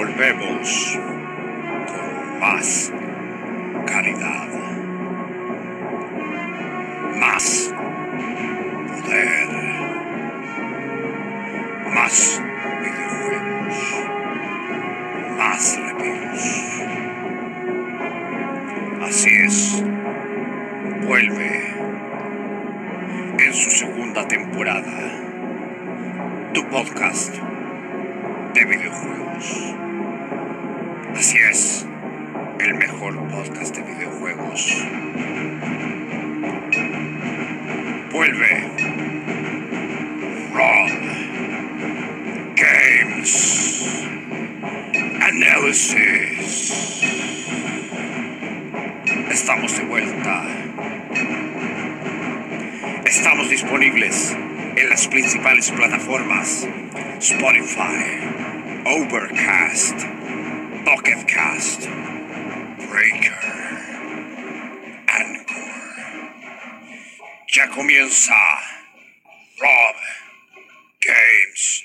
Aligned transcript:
volvemos 0.00 0.98
con 1.86 2.40
más 2.40 2.90
caridad, 3.86 4.48
más 7.16 7.74
poder, 8.88 9.48
más 11.94 12.42
videojuegos, 12.80 13.76
más 15.36 15.78
reviews. 15.98 16.82
Así 19.02 19.30
es, 19.44 19.84
vuelve 21.06 21.74
en 23.38 23.52
su 23.52 23.70
segunda 23.70 24.26
temporada 24.26 24.98
tu 26.54 26.64
podcast 26.68 27.34
de 28.54 28.64
videojuegos. 28.64 29.89
Así 31.20 31.36
es, 31.36 31.84
el 32.60 32.74
mejor 32.76 33.14
podcast 33.28 33.76
de 33.76 33.82
videojuegos. 33.82 34.86
Vuelve 38.10 38.70
Rob 40.54 40.90
Games 42.56 43.84
Analysis. 45.20 46.72
Estamos 49.30 49.76
de 49.76 49.84
vuelta. 49.84 50.42
Estamos 53.04 53.50
disponibles 53.50 54.34
en 54.74 54.88
las 54.88 55.06
principales 55.06 55.70
plataformas 55.70 56.66
Spotify, 57.18 58.06
Overcast, 58.86 60.09
Pocket 60.90 61.24
Cast, 61.28 61.82
Breaker, 62.90 63.38
Anchor. 65.06 65.70
Ya 67.54 67.68
comienza 67.68 68.34
Rob. 69.60 69.96
Games. 71.00 71.84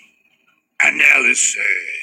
Analysis. 0.80 1.95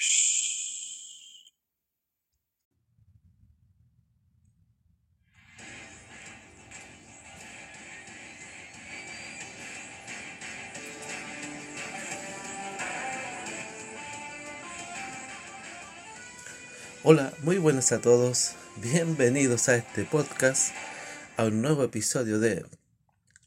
Hola, 17.05 17.33
muy 17.43 17.59
buenas 17.59 17.91
a 17.91 18.01
todos. 18.01 18.53
Bienvenidos 18.77 19.69
a 19.69 19.75
este 19.75 20.05
podcast, 20.05 20.73
a 21.37 21.47
un 21.47 21.61
nuevo 21.61 21.83
episodio 21.83 22.39
de 22.39 22.65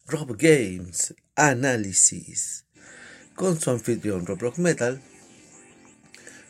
Rob 0.08 0.36
Games 0.38 1.16
Análisis 1.38 2.66
con 3.34 3.58
su 3.62 3.72
anfitrión 3.72 4.26
Rob 4.26 4.42
Rock 4.42 4.58
Metal. 4.58 5.02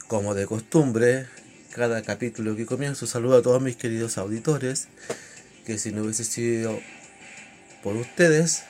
Como 0.07 0.33
de 0.33 0.47
costumbre, 0.47 1.27
cada 1.75 2.01
capítulo 2.01 2.55
que 2.55 2.65
comienzo 2.65 3.05
saludo 3.05 3.37
a 3.37 3.43
todos 3.43 3.61
mis 3.61 3.75
queridos 3.75 4.17
auditores, 4.17 4.87
que 5.63 5.77
si 5.77 5.91
no 5.91 6.01
hubiese 6.01 6.23
sido 6.23 6.79
por 7.83 7.95
ustedes, 7.97 8.63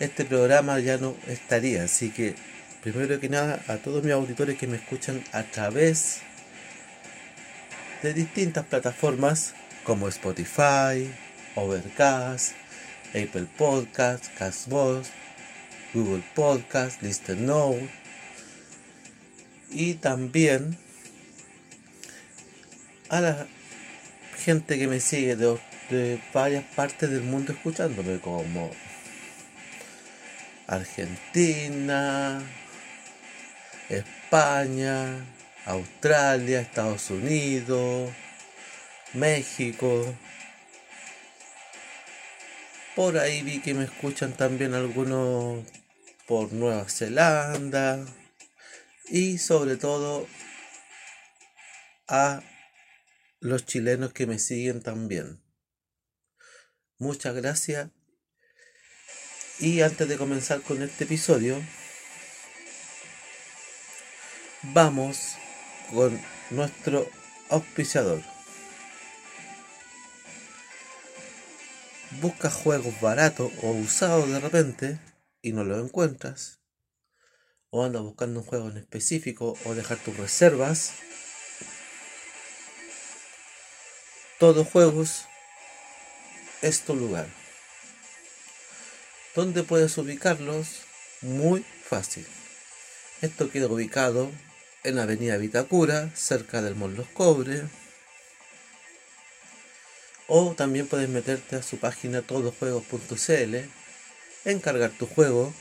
este 0.00 0.24
programa 0.24 0.80
ya 0.80 0.98
no 0.98 1.14
estaría. 1.28 1.84
Así 1.84 2.10
que, 2.10 2.34
primero 2.82 3.20
que 3.20 3.28
nada, 3.28 3.62
a 3.68 3.76
todos 3.76 4.02
mis 4.02 4.12
auditores 4.12 4.58
que 4.58 4.66
me 4.66 4.78
escuchan 4.78 5.22
a 5.30 5.44
través 5.44 6.22
distintas 8.02 8.64
plataformas 8.64 9.54
como 9.84 10.08
Spotify, 10.08 11.12
Overcast, 11.56 12.52
Apple 13.08 13.46
Podcast, 13.56 14.26
Castbox, 14.36 15.10
Google 15.92 16.22
Podcast, 16.34 17.02
Listen 17.02 17.46
Note 17.46 17.88
y 19.70 19.94
también 19.94 20.78
a 23.08 23.20
la 23.20 23.46
gente 24.36 24.78
que 24.78 24.86
me 24.86 25.00
sigue 25.00 25.36
de, 25.36 25.58
de 25.90 26.20
varias 26.32 26.64
partes 26.74 27.10
del 27.10 27.22
mundo 27.22 27.52
escuchándome 27.52 28.20
como 28.20 28.70
Argentina, 30.66 32.42
España, 33.88 35.24
Australia, 35.68 36.60
Estados 36.60 37.10
Unidos, 37.10 38.10
México. 39.12 40.16
Por 42.96 43.18
ahí 43.18 43.42
vi 43.42 43.60
que 43.60 43.74
me 43.74 43.84
escuchan 43.84 44.32
también 44.32 44.72
algunos 44.72 45.64
por 46.26 46.54
Nueva 46.54 46.88
Zelanda 46.88 48.02
y 49.10 49.36
sobre 49.36 49.76
todo 49.76 50.26
a 52.08 52.42
los 53.40 53.66
chilenos 53.66 54.14
que 54.14 54.26
me 54.26 54.38
siguen 54.38 54.82
también. 54.82 55.42
Muchas 56.96 57.34
gracias. 57.34 57.90
Y 59.58 59.82
antes 59.82 60.08
de 60.08 60.16
comenzar 60.16 60.62
con 60.62 60.82
este 60.82 61.04
episodio, 61.04 61.62
vamos 64.62 65.36
con 65.92 66.20
nuestro 66.50 67.08
auspiciador. 67.50 68.22
Busca 72.20 72.50
juegos 72.50 73.00
baratos 73.00 73.52
o 73.62 73.70
usados 73.70 74.28
de 74.28 74.40
repente 74.40 74.98
y 75.42 75.52
no 75.52 75.64
los 75.64 75.84
encuentras. 75.84 76.58
O 77.70 77.84
andas 77.84 78.02
buscando 78.02 78.40
un 78.40 78.46
juego 78.46 78.70
en 78.70 78.78
específico 78.78 79.56
o 79.64 79.74
dejar 79.74 79.98
tus 79.98 80.16
reservas. 80.16 80.92
Todos 84.38 84.66
juegos 84.68 85.24
es 86.62 86.80
tu 86.82 86.94
lugar. 86.94 87.28
¿Dónde 89.34 89.62
puedes 89.62 89.96
ubicarlos? 89.98 90.82
Muy 91.20 91.64
fácil. 91.84 92.26
Esto 93.20 93.50
queda 93.50 93.66
ubicado 93.66 94.30
en 94.88 94.96
la 94.96 95.02
avenida 95.02 95.36
Vitacura, 95.36 96.10
cerca 96.14 96.62
del 96.62 96.74
Mall 96.74 96.96
Los 96.96 97.06
Cobre. 97.08 97.62
O 100.26 100.54
también 100.54 100.86
puedes 100.86 101.08
meterte 101.08 101.56
a 101.56 101.62
su 101.62 101.78
página 101.78 102.22
todosjuegos.cl, 102.22 103.56
encargar 104.44 104.90
tu 104.90 105.06
juego 105.06 105.54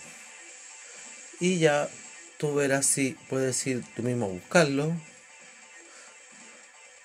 y 1.39 1.59
ya 1.59 1.89
tú 2.37 2.55
verás 2.55 2.85
si 2.85 3.17
puedes 3.29 3.65
ir 3.67 3.83
tú 3.95 4.03
mismo 4.03 4.25
a 4.25 4.29
buscarlo 4.29 4.93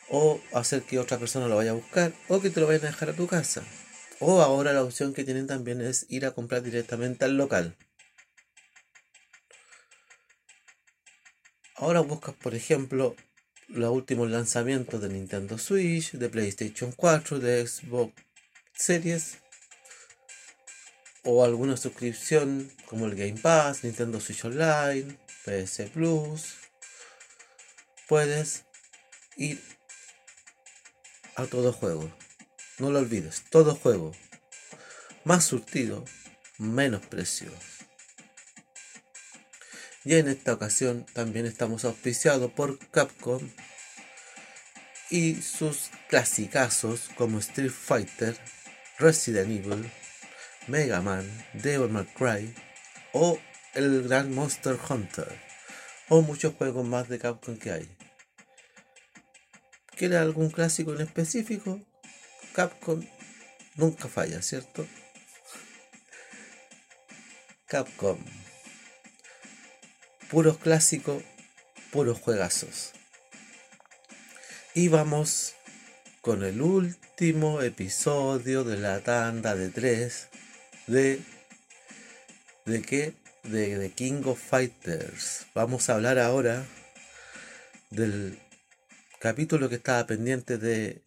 o 0.09 0.41
hacer 0.53 0.83
que 0.83 0.99
otra 0.99 1.19
persona 1.19 1.49
lo 1.49 1.56
vaya 1.56 1.71
a 1.71 1.75
buscar 1.75 2.12
o 2.28 2.41
que 2.41 2.50
te 2.50 2.60
lo 2.60 2.66
vayan 2.66 2.84
a 2.84 2.91
dejar 2.91 3.10
a 3.10 3.15
tu 3.15 3.27
casa. 3.27 3.62
O 4.21 4.41
ahora 4.41 4.72
la 4.72 4.83
opción 4.83 5.15
que 5.15 5.25
tienen 5.25 5.47
también 5.47 5.81
es 5.81 6.06
ir 6.09 6.27
a 6.27 6.33
comprar 6.33 6.62
directamente 6.62 7.25
al 7.25 7.37
local. 7.37 7.75
Ahora 11.82 11.98
buscas, 11.98 12.37
por 12.37 12.54
ejemplo, 12.54 13.16
los 13.66 13.91
últimos 13.91 14.31
lanzamientos 14.31 15.03
de 15.03 15.09
Nintendo 15.09 15.59
Switch, 15.59 16.12
de 16.12 16.28
PlayStation 16.28 16.93
4, 16.93 17.41
de 17.41 17.66
Xbox 17.66 18.12
Series, 18.72 19.38
o 21.25 21.44
alguna 21.44 21.76
suscripción 21.76 22.71
como 22.87 23.06
el 23.06 23.16
Game 23.16 23.34
Pass, 23.37 23.82
Nintendo 23.82 24.21
Switch 24.21 24.44
Online, 24.44 25.19
PS 25.44 25.91
Plus. 25.92 26.54
Puedes 28.06 28.65
ir 29.36 29.60
a 31.34 31.47
todo 31.47 31.72
juego. 31.72 32.09
No 32.78 32.92
lo 32.92 33.01
olvides, 33.01 33.42
todo 33.51 33.74
juego. 33.74 34.12
Más 35.24 35.45
surtido, 35.47 36.04
menos 36.59 37.04
precio. 37.04 37.51
Y 40.04 40.16
en 40.16 40.28
esta 40.28 40.53
ocasión 40.53 41.07
también 41.13 41.47
estamos 41.47 41.84
auspiciados 41.84 42.51
por 42.53 42.78
Capcom 42.91 43.41
y 45.10 45.41
sus 45.43 45.91
clasicazos 46.09 47.10
como 47.16 47.39
Street 47.39 47.71
Fighter, 47.71 48.37
Resident 48.99 49.51
Evil, 49.51 49.91
Mega 50.66 51.01
Man, 51.03 51.28
Devil 51.53 51.89
May 51.89 52.07
Cry 52.16 52.54
o 53.13 53.39
el 53.75 54.03
Gran 54.03 54.34
Monster 54.34 54.77
Hunter 54.89 55.28
o 56.09 56.21
muchos 56.21 56.54
juegos 56.54 56.84
más 56.84 57.09
de 57.09 57.19
Capcom 57.19 57.57
que 57.57 57.71
hay. 57.71 57.97
¿Quiere 59.97 60.16
algún 60.16 60.51
clásico 60.51 60.95
en 60.95 61.03
específico? 61.03 61.81
Capcom 62.54 63.07
nunca 63.77 64.09
falla, 64.09 64.43
¿cierto? 64.43 64.84
Capcom 67.66 68.19
puros 70.32 70.56
clásicos, 70.56 71.22
puros 71.90 72.18
juegazos. 72.18 72.92
Y 74.72 74.88
vamos 74.88 75.52
con 76.22 76.42
el 76.42 76.62
último 76.62 77.60
episodio 77.60 78.64
de 78.64 78.78
la 78.78 79.00
tanda 79.00 79.54
de 79.54 79.68
tres 79.68 80.28
de 80.86 81.20
de 82.64 82.80
qué 82.80 83.14
de 83.42 83.92
King 83.94 84.22
of 84.24 84.40
Fighters. 84.40 85.48
Vamos 85.54 85.90
a 85.90 85.96
hablar 85.96 86.18
ahora 86.18 86.64
del 87.90 88.38
capítulo 89.20 89.68
que 89.68 89.74
estaba 89.74 90.06
pendiente 90.06 90.56
de 90.56 91.04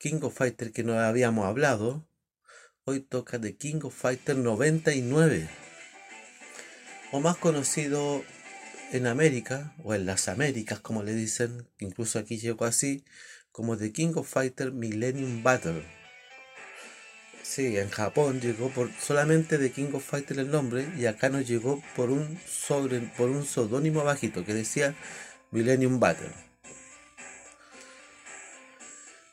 King 0.00 0.18
of 0.22 0.36
Fighters 0.36 0.72
que 0.72 0.82
no 0.82 0.98
habíamos 0.98 1.46
hablado. 1.46 2.08
Hoy 2.86 3.02
toca 3.02 3.40
The 3.40 3.56
King 3.56 3.82
of 3.84 3.94
Fighters 3.94 4.40
99. 4.40 5.48
O 7.12 7.20
más 7.20 7.36
conocido 7.36 8.24
en 8.92 9.06
América, 9.06 9.74
o 9.82 9.94
en 9.94 10.06
las 10.06 10.28
Américas 10.28 10.80
como 10.80 11.02
le 11.02 11.14
dicen, 11.14 11.66
incluso 11.78 12.18
aquí 12.18 12.38
llegó 12.38 12.66
así, 12.66 13.04
como 13.50 13.76
The 13.76 13.92
King 13.92 14.12
of 14.16 14.28
Fighters 14.28 14.72
Millennium 14.72 15.42
Battle. 15.42 15.82
Sí, 17.42 17.76
en 17.76 17.90
Japón 17.90 18.40
llegó 18.40 18.68
por 18.70 18.90
solamente 18.92 19.58
The 19.58 19.72
King 19.72 19.92
of 19.94 20.04
Fighters 20.04 20.40
el 20.40 20.50
nombre 20.50 20.86
y 20.96 21.06
acá 21.06 21.28
nos 21.28 21.46
llegó 21.46 21.82
por 21.96 22.10
un 22.10 22.38
sobre 22.46 23.00
por 23.00 23.30
un 23.30 23.44
seudónimo 23.44 24.04
bajito 24.04 24.44
que 24.44 24.54
decía 24.54 24.94
Millennium 25.50 25.98
Battle. 25.98 26.30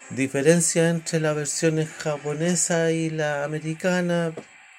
Diferencia 0.10 0.90
entre 0.90 1.20
la 1.20 1.34
versión 1.34 1.86
japonesa 1.86 2.92
y 2.92 3.10
la 3.10 3.44
americana, 3.44 4.34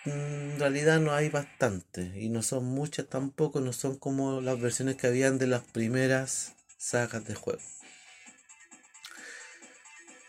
en 0.04 0.58
realidad 0.58 0.98
no 1.00 1.12
hay 1.12 1.28
bastante 1.28 2.10
y 2.16 2.30
no 2.30 2.42
son 2.42 2.64
muchas 2.64 3.06
tampoco, 3.06 3.60
no 3.60 3.72
son 3.72 3.96
como 3.96 4.40
las 4.40 4.60
versiones 4.60 4.96
que 4.96 5.06
habían 5.06 5.38
de 5.38 5.46
las 5.46 5.62
primeras 5.62 6.54
sagas 6.78 7.24
de 7.26 7.34
juego. 7.34 7.60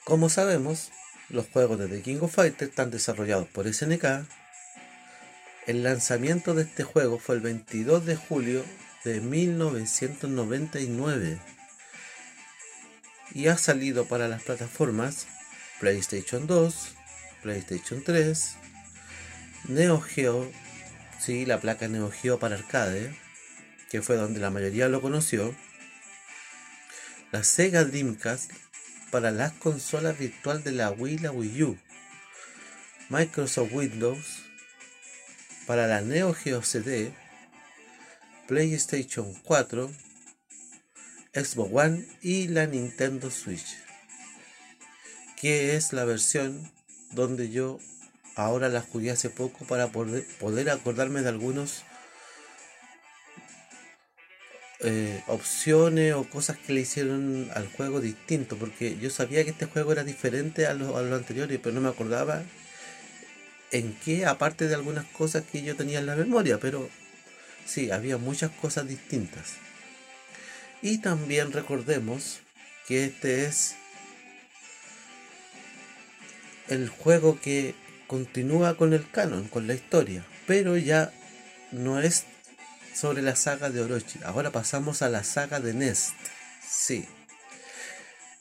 Como 0.04 0.30
sabemos, 0.30 0.92
los 1.30 1.48
juegos 1.48 1.80
de 1.80 1.88
The 1.88 2.02
King 2.02 2.18
of 2.22 2.36
Fighters 2.36 2.72
están 2.72 2.92
desarrollados 2.92 3.48
por 3.48 3.72
SNK. 3.72 4.26
El 5.68 5.84
lanzamiento 5.84 6.54
de 6.54 6.64
este 6.64 6.84
juego 6.84 7.18
fue 7.20 7.36
el 7.36 7.42
22 7.42 8.06
de 8.06 8.18
julio 8.18 8.66
de 9.06 9.22
1999 9.22 11.40
y 13.34 13.48
ha 13.48 13.58
salido 13.58 14.06
para 14.06 14.28
las 14.28 14.44
plataformas 14.44 15.28
PlayStation 15.80 16.46
2, 16.48 16.96
PlayStation 17.42 18.04
3, 18.04 18.58
Neo 19.66 20.02
Geo, 20.02 20.52
sí, 21.19 21.46
la 21.46 21.60
placa 21.60 21.88
Neo 21.88 22.12
Geo 22.12 22.40
para 22.40 22.56
arcade, 22.56 23.16
que 23.90 24.02
fue 24.02 24.16
donde 24.16 24.40
la 24.40 24.50
mayoría 24.50 24.90
lo 24.90 25.02
conoció, 25.02 25.56
la 27.31 27.44
Sega 27.44 27.84
Dreamcast 27.84 28.52
para 29.12 29.30
las 29.30 29.54
consolas 29.54 30.18
virtuales 30.18 30.63
de 30.63 30.72
la 30.72 30.90
Wii 30.90 31.19
la 31.19 31.31
Wii 31.31 31.63
U, 31.63 31.78
Microsoft 33.10 33.72
Windows, 33.72 34.44
para 35.68 35.86
la 35.86 36.02
Neo 36.02 36.34
Geo 36.34 36.63
CD, 36.63 37.13
PlayStation 38.48 39.34
4, 39.44 39.92
Xbox 41.34 41.69
One 41.72 42.06
y 42.22 42.48
la 42.48 42.66
Nintendo 42.66 43.30
Switch, 43.30 43.78
que 45.40 45.75
es 45.75 45.94
la 45.94 46.04
versión 46.04 46.72
donde 47.12 47.52
yo 47.52 47.80
ahora 48.46 48.70
la 48.70 48.82
jugué 48.82 49.12
hace 49.12 49.30
poco 49.30 49.66
para 49.66 49.88
poder, 49.88 50.70
acordarme 50.70 51.22
de 51.22 51.30
algunos 51.30 51.84
eh, 54.80 55.24
opciones 55.28 56.14
o 56.14 56.24
cosas 56.24 56.58
que 56.58 56.74
le 56.74 56.82
hicieron 56.82 57.50
al 57.54 57.68
juego 57.68 58.02
distinto, 58.02 58.58
porque 58.58 58.98
yo 59.00 59.10
sabía 59.10 59.44
que 59.44 59.52
este 59.52 59.66
juego 59.66 59.92
era 59.92 60.04
diferente 60.04 60.66
a 60.66 60.74
lo, 60.74 60.98
a 60.98 61.02
lo 61.02 61.16
anterior, 61.16 61.48
pero 61.62 61.76
no 61.76 61.82
me 61.82 61.90
acordaba 61.90 62.44
en 63.72 63.94
qué, 64.04 64.26
aparte 64.26 64.68
de 64.68 64.76
algunas 64.76 65.06
cosas 65.06 65.44
que 65.50 65.64
yo 65.64 65.76
tenía 65.76 66.00
en 66.00 66.06
la 66.06 66.16
memoria, 66.16 66.60
pero 66.60 66.90
sí, 67.66 67.92
había 67.92 68.18
muchas 68.18 68.52
cosas 68.52 68.88
distintas. 68.88 69.54
Y 70.82 70.98
también 70.98 71.52
recordemos 71.52 72.40
que 72.88 73.06
este 73.06 73.46
es 73.46 73.76
el 76.68 76.90
juego 76.90 77.40
que 77.40 77.76
continúa 78.12 78.75
con 78.75 78.92
el 78.92 79.10
canon, 79.10 79.48
con 79.48 79.68
la 79.68 79.74
historia, 79.74 80.25
pero 80.46 80.75
ya 80.75 81.13
no 81.72 82.02
es 82.02 82.25
sobre 82.94 83.22
la 83.22 83.38
saga 83.38 83.69
de 83.69 83.80
Orochi. 83.80 84.19
Ahora 84.25 84.52
pasamos 84.52 85.02
a 85.02 85.08
la 85.08 85.24
saga 85.24 85.62
de 85.62 85.74
Nest. 85.74 86.12
Sí. 86.62 87.08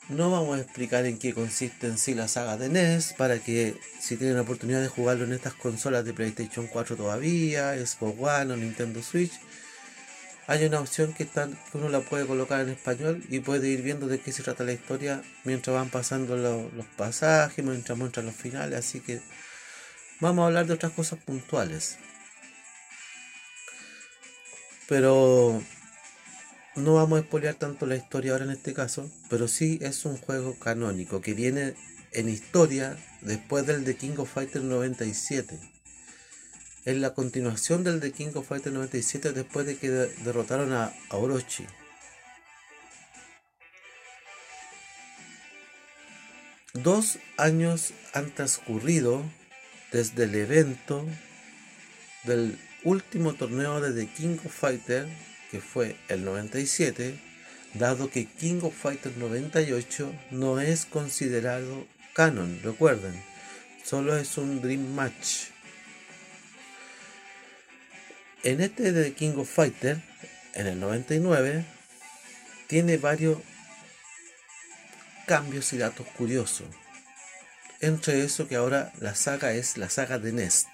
No 0.09 0.29
vamos 0.29 0.57
a 0.57 0.61
explicar 0.61 1.05
en 1.05 1.17
qué 1.17 1.33
consiste 1.33 1.87
en 1.87 1.97
sí 1.97 2.13
la 2.13 2.27
saga 2.27 2.57
de 2.57 2.67
NES 2.67 3.13
para 3.13 3.39
que 3.39 3.77
si 3.97 4.17
tienen 4.17 4.35
la 4.35 4.41
oportunidad 4.41 4.81
de 4.81 4.89
jugarlo 4.89 5.23
en 5.23 5.31
estas 5.31 5.53
consolas 5.53 6.03
de 6.03 6.11
PlayStation 6.11 6.67
4 6.67 6.97
todavía, 6.97 7.73
Xbox 7.73 8.19
One 8.19 8.53
o 8.53 8.57
Nintendo 8.57 9.01
Switch, 9.01 9.31
hay 10.47 10.65
una 10.65 10.81
opción 10.81 11.13
que, 11.13 11.25
que 11.27 11.47
uno 11.75 11.87
la 11.87 12.01
puede 12.01 12.25
colocar 12.25 12.59
en 12.59 12.71
español 12.71 13.23
y 13.29 13.39
puede 13.39 13.69
ir 13.69 13.83
viendo 13.83 14.07
de 14.07 14.19
qué 14.19 14.33
se 14.33 14.43
trata 14.43 14.65
la 14.65 14.73
historia 14.73 15.23
mientras 15.45 15.73
van 15.73 15.89
pasando 15.89 16.35
los 16.35 16.85
pasajes, 16.97 17.63
mientras 17.63 17.97
muestran 17.97 18.25
los 18.25 18.35
finales, 18.35 18.77
así 18.77 18.99
que 18.99 19.21
vamos 20.21 20.43
a 20.43 20.47
hablar 20.47 20.67
de 20.67 20.73
otras 20.73 20.93
cosas 20.93 21.19
puntuales. 21.19 21.97
Pero 24.87 25.61
no 26.75 26.95
vamos 26.95 27.17
a 27.17 27.21
expoliar 27.21 27.55
tanto 27.55 27.85
la 27.85 27.95
historia 27.95 28.31
ahora 28.31 28.45
en 28.45 28.51
este 28.51 28.73
caso, 28.73 29.09
pero 29.29 29.47
sí 29.47 29.79
es 29.81 30.05
un 30.05 30.17
juego 30.17 30.57
canónico 30.57 31.21
que 31.21 31.33
viene 31.33 31.75
en 32.13 32.29
historia 32.29 32.97
después 33.21 33.65
del 33.65 33.83
The 33.83 33.95
King 33.95 34.17
of 34.17 34.31
Fighters 34.31 34.63
97. 34.63 35.59
Es 36.83 36.97
la 36.97 37.13
continuación 37.13 37.83
del 37.83 37.99
The 37.99 38.11
King 38.11 38.31
of 38.35 38.47
Fighters 38.47 38.73
97 38.73 39.33
después 39.33 39.65
de 39.65 39.77
que 39.77 39.89
derrotaron 39.89 40.73
a, 40.73 40.93
Orochi. 41.09 41.65
Dos 46.73 47.19
años 47.37 47.93
han 48.13 48.31
transcurrido 48.31 49.23
desde 49.91 50.23
el 50.23 50.35
evento 50.35 51.05
del 52.23 52.57
último 52.83 53.33
torneo 53.33 53.81
de 53.81 53.93
The 53.93 54.11
King 54.11 54.37
of 54.45 54.53
Fighters, 54.53 55.09
que 55.49 55.59
fue 55.59 55.97
el 56.07 56.23
97, 56.23 57.19
dado 57.73 58.09
que 58.09 58.25
King 58.25 58.59
of 58.63 58.75
Fighters 58.75 59.17
98 59.17 60.13
no 60.31 60.59
es 60.59 60.85
considerado 60.85 61.85
canon, 62.13 62.59
recuerden, 62.63 63.13
solo 63.83 64.17
es 64.17 64.37
un 64.37 64.61
Dream 64.61 64.93
Match. 64.93 65.47
En 68.43 68.61
este 68.61 68.91
de 68.91 69.13
King 69.13 69.33
of 69.37 69.49
Fighters, 69.49 70.01
en 70.53 70.67
el 70.67 70.79
99, 70.79 71.63
tiene 72.67 72.97
varios 72.97 73.37
cambios 75.27 75.71
y 75.73 75.77
datos 75.77 76.07
curiosos. 76.17 76.67
Entre 77.81 78.23
eso 78.23 78.47
que 78.47 78.55
ahora 78.55 78.93
la 78.99 79.15
saga 79.15 79.53
es 79.53 79.77
la 79.77 79.89
saga 79.89 80.19
de 80.19 80.31
Nest 80.31 80.67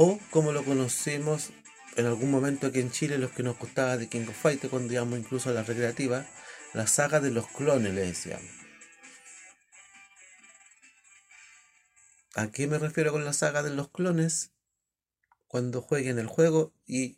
o 0.00 0.20
como 0.30 0.52
lo 0.52 0.64
conocimos 0.64 1.50
en 1.96 2.06
algún 2.06 2.30
momento 2.30 2.68
aquí 2.68 2.78
en 2.78 2.92
Chile, 2.92 3.18
los 3.18 3.32
que 3.32 3.42
nos 3.42 3.58
gustaba 3.58 3.96
de 3.96 4.08
King 4.08 4.28
of 4.28 4.40
Fighters, 4.40 4.70
cuando 4.70 4.92
íbamos 4.92 5.18
incluso 5.18 5.50
a 5.50 5.52
la 5.52 5.64
recreativa, 5.64 6.24
la 6.72 6.86
saga 6.86 7.18
de 7.18 7.32
los 7.32 7.48
clones, 7.48 7.92
le 7.92 8.02
decíamos. 8.02 8.48
¿A 12.36 12.52
qué 12.52 12.68
me 12.68 12.78
refiero 12.78 13.10
con 13.10 13.24
la 13.24 13.32
saga 13.32 13.64
de 13.64 13.70
los 13.70 13.88
clones? 13.88 14.52
Cuando 15.48 15.82
jueguen 15.82 16.20
el 16.20 16.28
juego 16.28 16.72
y 16.86 17.17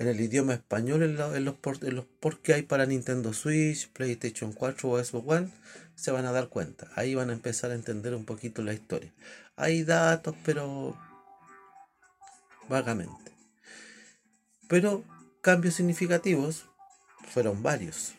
en 0.00 0.08
el 0.08 0.18
idioma 0.18 0.54
español, 0.54 1.02
en, 1.02 1.16
los, 1.16 1.36
en 1.36 1.44
los 1.44 2.06
ports 2.06 2.40
que 2.42 2.54
hay 2.54 2.62
para 2.62 2.86
Nintendo 2.86 3.34
Switch, 3.34 3.90
PlayStation 3.90 4.54
4 4.54 4.88
o 4.88 5.04
Xbox 5.04 5.28
One, 5.28 5.50
se 5.94 6.10
van 6.10 6.24
a 6.24 6.32
dar 6.32 6.48
cuenta. 6.48 6.90
Ahí 6.96 7.14
van 7.14 7.28
a 7.28 7.34
empezar 7.34 7.70
a 7.70 7.74
entender 7.74 8.14
un 8.14 8.24
poquito 8.24 8.62
la 8.62 8.72
historia. 8.72 9.12
Hay 9.56 9.84
datos, 9.84 10.34
pero 10.42 10.98
vagamente. 12.66 13.30
Pero 14.68 15.04
cambios 15.42 15.74
significativos 15.74 16.64
fueron 17.28 17.62
varios. 17.62 18.14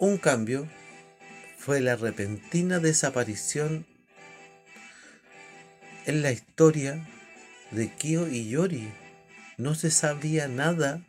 Un 0.00 0.18
cambio 0.18 0.66
fue 1.58 1.80
la 1.80 1.94
repentina 1.94 2.80
desaparición 2.80 3.86
en 6.06 6.22
la 6.22 6.32
historia 6.32 7.06
de 7.70 7.92
Kyo 7.94 8.28
y 8.28 8.48
Yori. 8.48 8.92
No 9.56 9.74
se 9.74 9.90
sabía 9.90 10.48
nada 10.48 11.02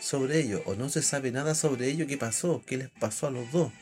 sobre 0.00 0.40
ello, 0.40 0.62
o 0.66 0.74
no 0.74 0.88
se 0.88 1.02
sabe 1.02 1.30
nada 1.30 1.54
sobre 1.54 1.88
ello, 1.88 2.06
qué 2.06 2.16
pasó, 2.16 2.62
qué 2.66 2.76
les 2.76 2.90
pasó 2.90 3.26
a 3.26 3.30
los 3.30 3.50
dos, 3.52 3.72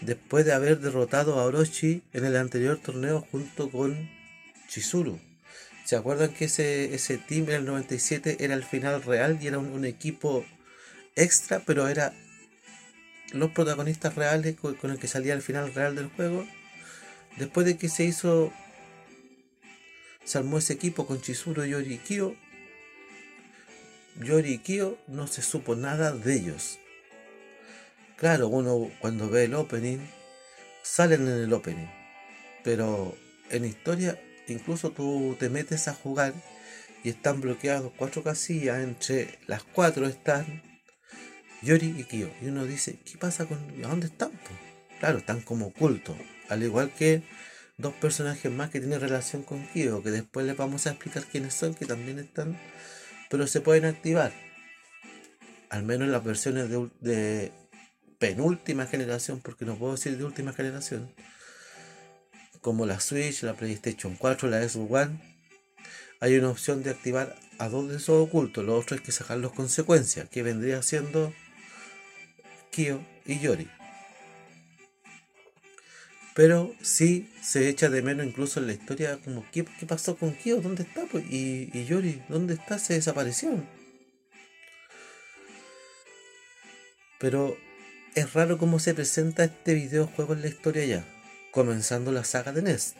después 0.00 0.44
de 0.44 0.52
haber 0.52 0.80
derrotado 0.80 1.38
a 1.38 1.44
Orochi 1.44 2.02
en 2.12 2.24
el 2.24 2.36
anterior 2.36 2.78
torneo 2.78 3.26
junto 3.30 3.70
con 3.70 4.10
Chizuru. 4.68 5.20
¿Se 5.84 5.96
acuerdan 5.96 6.32
que 6.32 6.46
ese, 6.46 6.94
ese 6.94 7.18
team 7.18 7.44
en 7.50 7.56
el 7.56 7.64
97 7.66 8.38
era 8.40 8.54
el 8.54 8.64
final 8.64 9.02
real 9.02 9.38
y 9.40 9.48
era 9.48 9.58
un, 9.58 9.84
equipo 9.84 10.46
extra, 11.14 11.60
pero 11.60 11.88
era 11.88 12.14
los 13.32 13.50
protagonistas 13.50 14.14
reales 14.14 14.56
con, 14.56 14.90
el 14.90 14.98
que 14.98 15.08
salía 15.08 15.34
el 15.34 15.42
final 15.42 15.74
real 15.74 15.94
del 15.94 16.08
juego. 16.08 16.46
Después 17.36 17.66
de 17.66 17.76
que 17.76 17.90
se 17.90 18.04
hizo, 18.04 18.50
se 20.24 20.38
armó 20.38 20.58
ese 20.58 20.72
equipo 20.72 21.06
con 21.06 21.20
Chizuru, 21.20 21.64
y 21.64 21.98
Kyo. 21.98 22.34
Yori 24.20 24.54
y 24.54 24.58
Kyo 24.58 24.98
no 25.06 25.26
se 25.26 25.42
supo 25.42 25.74
nada 25.76 26.12
de 26.12 26.34
ellos. 26.34 26.78
Claro, 28.16 28.48
uno 28.48 28.90
cuando 29.00 29.28
ve 29.28 29.44
el 29.44 29.54
opening, 29.54 29.98
salen 30.82 31.22
en 31.22 31.44
el 31.44 31.52
opening. 31.52 31.88
Pero 32.62 33.16
en 33.50 33.64
historia, 33.64 34.18
incluso 34.48 34.90
tú 34.90 35.36
te 35.38 35.50
metes 35.50 35.88
a 35.88 35.94
jugar 35.94 36.32
y 37.02 37.10
están 37.10 37.40
bloqueados 37.40 37.92
cuatro 37.96 38.22
casillas. 38.22 38.82
Entre 38.82 39.38
las 39.46 39.62
cuatro 39.62 40.06
están 40.06 40.62
Yori 41.62 41.94
y 41.98 42.04
Kyo. 42.04 42.30
Y 42.40 42.46
uno 42.46 42.64
dice, 42.64 42.98
¿qué 43.04 43.18
pasa 43.18 43.46
con... 43.46 43.58
¿A 43.84 43.88
dónde 43.88 44.06
están? 44.06 44.30
Claro, 45.00 45.18
están 45.18 45.40
como 45.40 45.66
ocultos. 45.66 46.16
Al 46.48 46.62
igual 46.62 46.90
que 46.92 47.22
dos 47.76 47.94
personajes 47.94 48.50
más 48.52 48.70
que 48.70 48.80
tienen 48.80 49.00
relación 49.00 49.42
con 49.42 49.66
Kyo, 49.68 50.02
que 50.02 50.10
después 50.10 50.46
les 50.46 50.56
vamos 50.56 50.86
a 50.86 50.90
explicar 50.90 51.24
quiénes 51.24 51.54
son, 51.54 51.74
que 51.74 51.86
también 51.86 52.18
están, 52.18 52.58
pero 53.30 53.46
se 53.46 53.60
pueden 53.60 53.84
activar. 53.84 54.32
Al 55.70 55.82
menos 55.82 56.06
en 56.06 56.12
las 56.12 56.24
versiones 56.24 56.70
de, 57.00 57.52
penúltima 58.18 58.86
generación, 58.86 59.40
porque 59.40 59.64
no 59.64 59.76
puedo 59.76 59.92
decir 59.92 60.16
de 60.16 60.24
última 60.24 60.52
generación, 60.52 61.12
como 62.60 62.86
la 62.86 63.00
Switch, 63.00 63.42
la 63.42 63.54
PlayStation 63.54 64.16
4, 64.16 64.48
la 64.48 64.66
Xbox 64.66 64.90
One, 64.92 65.36
hay 66.20 66.38
una 66.38 66.48
opción 66.48 66.82
de 66.82 66.90
activar 66.90 67.36
a 67.58 67.68
dos 67.68 67.88
de 67.88 67.96
esos 67.96 68.26
ocultos. 68.26 68.64
Lo 68.64 68.78
otro 68.78 68.96
es 68.96 69.02
que 69.02 69.12
sacar 69.12 69.38
las 69.38 69.52
consecuencias, 69.52 70.28
que 70.30 70.42
vendría 70.42 70.80
siendo 70.82 71.34
Kyo 72.70 73.00
y 73.26 73.40
Yori. 73.40 73.68
Pero 76.34 76.74
sí 76.82 77.32
se 77.40 77.68
echa 77.68 77.88
de 77.88 78.02
menos 78.02 78.26
incluso 78.26 78.58
en 78.58 78.66
la 78.66 78.72
historia 78.72 79.18
como 79.24 79.46
¿qué, 79.52 79.64
pasó 79.86 80.16
con 80.16 80.34
Kyo? 80.34 80.60
¿Dónde 80.60 80.82
está? 80.82 81.06
Pues? 81.06 81.24
¿Y, 81.30 81.70
¿Y, 81.72 81.84
Yori? 81.84 82.22
¿Dónde 82.28 82.54
está? 82.54 82.80
Se 82.80 82.94
desapareció. 82.94 83.64
Pero 87.20 87.56
es 88.16 88.32
raro 88.32 88.58
cómo 88.58 88.80
se 88.80 88.94
presenta 88.94 89.44
este 89.44 89.74
videojuego 89.74 90.34
en 90.34 90.42
la 90.42 90.48
historia 90.48 90.84
ya, 90.84 91.04
comenzando 91.52 92.10
la 92.10 92.24
saga 92.24 92.52
de 92.52 92.62
Nest. 92.62 92.96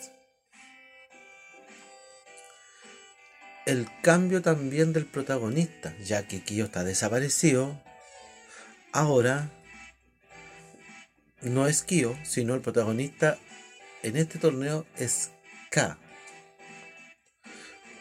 El 3.66 3.88
cambio 4.02 4.42
también 4.42 4.92
del 4.92 5.06
protagonista, 5.06 5.96
ya 6.04 6.28
que 6.28 6.42
Kyo 6.42 6.66
está 6.66 6.84
desaparecido, 6.84 7.82
ahora 8.92 9.50
no 11.44 11.66
es 11.66 11.82
Kyo, 11.82 12.16
sino 12.24 12.54
el 12.54 12.60
protagonista 12.60 13.38
en 14.02 14.16
este 14.16 14.38
torneo 14.38 14.86
es 14.96 15.30
K. 15.70 15.98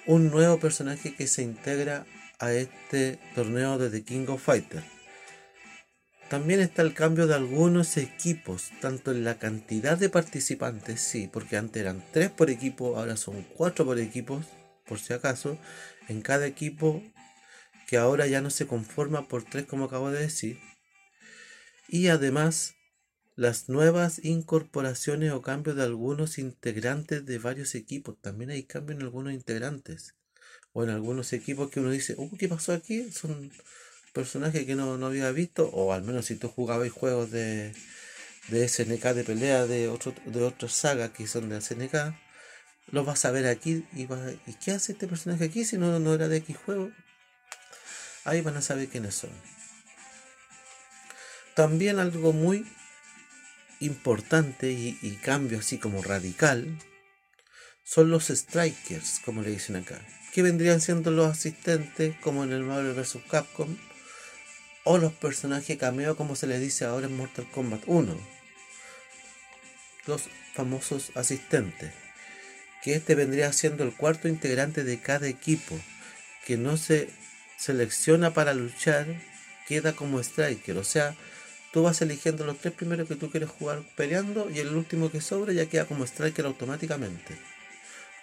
Un 0.05 0.31
nuevo 0.31 0.59
personaje 0.59 1.15
que 1.15 1.27
se 1.27 1.43
integra 1.43 2.05
a 2.39 2.51
este 2.51 3.19
torneo 3.35 3.77
de 3.77 3.89
The 3.89 4.03
King 4.03 4.25
of 4.27 4.43
Fighters. 4.43 4.85
También 6.29 6.61
está 6.61 6.81
el 6.81 6.93
cambio 6.93 7.27
de 7.27 7.35
algunos 7.35 7.95
equipos, 7.97 8.71
tanto 8.81 9.11
en 9.11 9.23
la 9.23 9.37
cantidad 9.37 9.97
de 9.97 10.09
participantes, 10.09 10.99
sí, 10.99 11.29
porque 11.31 11.57
antes 11.57 11.81
eran 11.81 12.03
3 12.11 12.31
por 12.31 12.49
equipo, 12.49 12.97
ahora 12.97 13.17
son 13.17 13.43
4 13.55 13.85
por 13.85 13.99
equipos, 13.99 14.47
por 14.85 14.99
si 14.99 15.13
acaso, 15.13 15.59
en 16.09 16.21
cada 16.21 16.47
equipo 16.47 17.03
que 17.87 17.97
ahora 17.97 18.25
ya 18.27 18.41
no 18.41 18.49
se 18.49 18.65
conforma 18.65 19.27
por 19.27 19.43
3 19.43 19.65
como 19.65 19.85
acabo 19.85 20.09
de 20.11 20.21
decir. 20.21 20.59
Y 21.87 22.07
además 22.07 22.75
las 23.35 23.67
nuevas 23.67 24.23
incorporaciones 24.23 25.31
o 25.31 25.41
cambios 25.41 25.75
de 25.75 25.83
algunos 25.83 26.37
integrantes 26.37 27.25
de 27.25 27.39
varios 27.39 27.73
equipos. 27.75 28.15
También 28.21 28.51
hay 28.51 28.63
cambios 28.63 28.99
en 28.99 29.05
algunos 29.05 29.33
integrantes. 29.33 30.15
O 30.71 30.83
en 30.83 30.89
algunos 30.89 31.33
equipos 31.33 31.69
que 31.69 31.79
uno 31.79 31.91
dice, 31.91 32.15
uh, 32.17 32.37
¿qué 32.37 32.47
pasó 32.47 32.73
aquí? 32.73 33.11
Son 33.11 33.51
personajes 34.13 34.65
que 34.65 34.75
no, 34.75 34.93
había 35.05 35.31
visto. 35.31 35.69
O 35.69 35.93
al 35.93 36.03
menos 36.03 36.25
si 36.25 36.35
tú 36.35 36.49
jugabas 36.49 36.91
juegos 36.91 37.31
de, 37.31 37.73
de 38.49 38.67
SNK 38.67 39.03
de 39.13 39.23
pelea 39.23 39.65
de, 39.65 39.87
otro, 39.87 40.13
de 40.25 40.43
otras 40.43 40.73
sagas 40.73 41.11
que 41.11 41.27
son 41.27 41.49
de 41.49 41.59
SNK. 41.61 42.15
Los 42.91 43.05
vas 43.05 43.25
a 43.25 43.31
ver 43.31 43.47
aquí 43.47 43.85
y, 43.93 44.03
¿y 44.03 44.53
qué 44.63 44.71
hace 44.71 44.91
este 44.91 45.07
personaje 45.07 45.45
aquí 45.45 45.63
si 45.65 45.77
no, 45.77 45.99
no 45.99 46.13
era 46.13 46.27
de 46.27 46.37
X 46.37 46.57
juego? 46.57 46.91
Ahí 48.25 48.41
van 48.41 48.57
a 48.57 48.61
saber 48.61 48.89
quiénes 48.89 49.15
son. 49.15 49.31
También 51.55 51.99
algo 51.99 52.33
muy 52.33 52.65
importante 53.85 54.71
y, 54.71 55.19
cambio 55.23 55.59
así 55.59 55.77
como 55.77 56.01
radical 56.01 56.79
son 57.83 58.09
los 58.09 58.27
strikers, 58.27 59.19
como 59.25 59.41
le 59.41 59.51
dicen 59.51 59.75
acá, 59.75 59.99
que 60.33 60.41
vendrían 60.41 60.81
siendo 60.81 61.11
los 61.11 61.31
asistentes 61.31 62.15
como 62.21 62.43
en 62.43 62.53
el 62.53 62.63
Marvel 62.63 62.93
vs. 62.93 63.17
Capcom 63.29 63.75
o 64.85 64.97
los 64.97 65.13
personajes 65.13 65.77
cameo 65.77 66.15
como 66.15 66.35
se 66.35 66.47
les 66.47 66.61
dice 66.61 66.85
ahora 66.85 67.07
en 67.07 67.17
Mortal 67.17 67.49
Kombat 67.51 67.83
1. 67.85 68.17
Los 70.05 70.23
famosos 70.53 71.11
asistentes. 71.15 71.91
Que 72.83 72.95
este 72.95 73.15
vendría 73.15 73.53
siendo 73.53 73.83
el 73.83 73.93
cuarto 73.93 74.27
integrante 74.27 74.83
de 74.83 74.99
cada 74.99 75.27
equipo, 75.27 75.79
que 76.45 76.57
no 76.57 76.75
se 76.75 77.09
selecciona 77.57 78.33
para 78.33 78.53
luchar, 78.53 79.07
queda 79.67 79.93
como 79.93 80.19
striker, 80.19 80.77
o 80.77 80.83
sea, 80.83 81.15
Tú 81.73 81.81
vas 81.81 82.03
eligiendo 82.03 82.45
los 82.45 82.59
tres 82.59 82.71
primeros 82.75 83.07
que 83.07 83.15
tú 83.15 83.31
quieres 83.31 83.49
jugar 83.49 83.81
peleando 83.95 84.47
y 84.51 84.59
el 84.59 84.75
último 84.75 85.09
que 85.09 85.21
sobra 85.21 85.53
ya 85.53 85.65
queda 85.65 85.85
como 85.85 86.05
striker 86.05 86.45
automáticamente. 86.45 87.35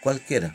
Cualquiera. 0.00 0.54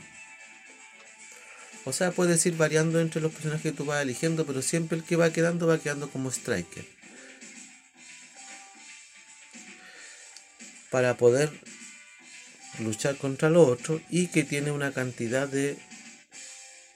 O 1.84 1.92
sea, 1.92 2.12
puedes 2.12 2.46
ir 2.46 2.56
variando 2.56 3.02
entre 3.02 3.22
los 3.22 3.34
personajes 3.34 3.64
que 3.64 3.78
tú 3.78 3.84
vas 3.84 4.02
eligiendo, 4.02 4.46
pero 4.46 4.62
siempre 4.62 4.98
el 4.98 5.04
que 5.04 5.18
va 5.18 5.30
quedando 5.34 5.68
va 5.68 5.78
quedando 5.78 6.10
como 6.10 6.32
striker. 6.32 6.86
Para 10.90 11.18
poder 11.18 11.52
luchar 12.80 13.18
contra 13.18 13.50
los 13.50 13.68
otros 13.68 14.02
y 14.10 14.28
que 14.28 14.46
tiene 14.46 14.72
una 14.72 14.94
cantidad 14.94 15.50
de 15.50 15.78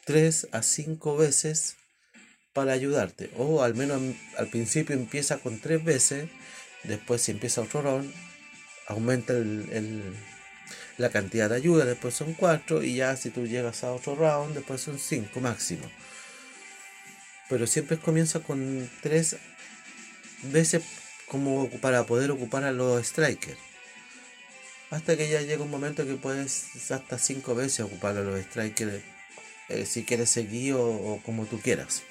3 0.05 0.47
a 0.53 0.63
5 0.63 1.17
veces 1.17 1.75
para 2.53 2.73
ayudarte. 2.73 3.31
O 3.37 3.63
al 3.63 3.75
menos 3.75 4.01
al 4.37 4.47
principio 4.47 4.95
empieza 4.95 5.37
con 5.37 5.59
tres 5.59 5.83
veces, 5.83 6.29
después 6.83 7.21
si 7.21 7.31
empieza 7.31 7.61
otro 7.61 7.81
round, 7.81 8.11
aumenta 8.87 9.33
la 10.97 11.09
cantidad 11.09 11.49
de 11.49 11.55
ayuda, 11.55 11.85
después 11.85 12.13
son 12.15 12.33
cuatro, 12.33 12.83
y 12.83 12.95
ya 12.95 13.15
si 13.15 13.29
tú 13.29 13.45
llegas 13.45 13.83
a 13.83 13.91
otro 13.91 14.15
round, 14.15 14.55
después 14.55 14.81
son 14.81 14.99
cinco 14.99 15.39
máximo. 15.39 15.89
Pero 17.49 17.65
siempre 17.67 17.97
comienza 17.97 18.41
con 18.41 18.89
tres 19.01 19.37
veces 20.43 20.83
como 21.27 21.69
para 21.81 22.05
poder 22.05 22.31
ocupar 22.31 22.63
a 22.63 22.71
los 22.71 23.05
strikers. 23.05 23.57
Hasta 24.91 25.15
que 25.15 25.29
ya 25.29 25.41
llega 25.41 25.63
un 25.63 25.69
momento 25.69 26.05
que 26.05 26.15
puedes 26.15 26.91
hasta 26.91 27.19
cinco 27.19 27.53
veces 27.53 27.81
ocupar 27.81 28.17
a 28.17 28.21
los 28.21 28.41
strikers 28.41 29.03
eh, 29.69 29.85
si 29.85 30.03
quieres 30.03 30.31
seguir 30.31 30.73
o 30.75 31.21
como 31.23 31.45
tú 31.45 31.59
quieras. 31.61 32.03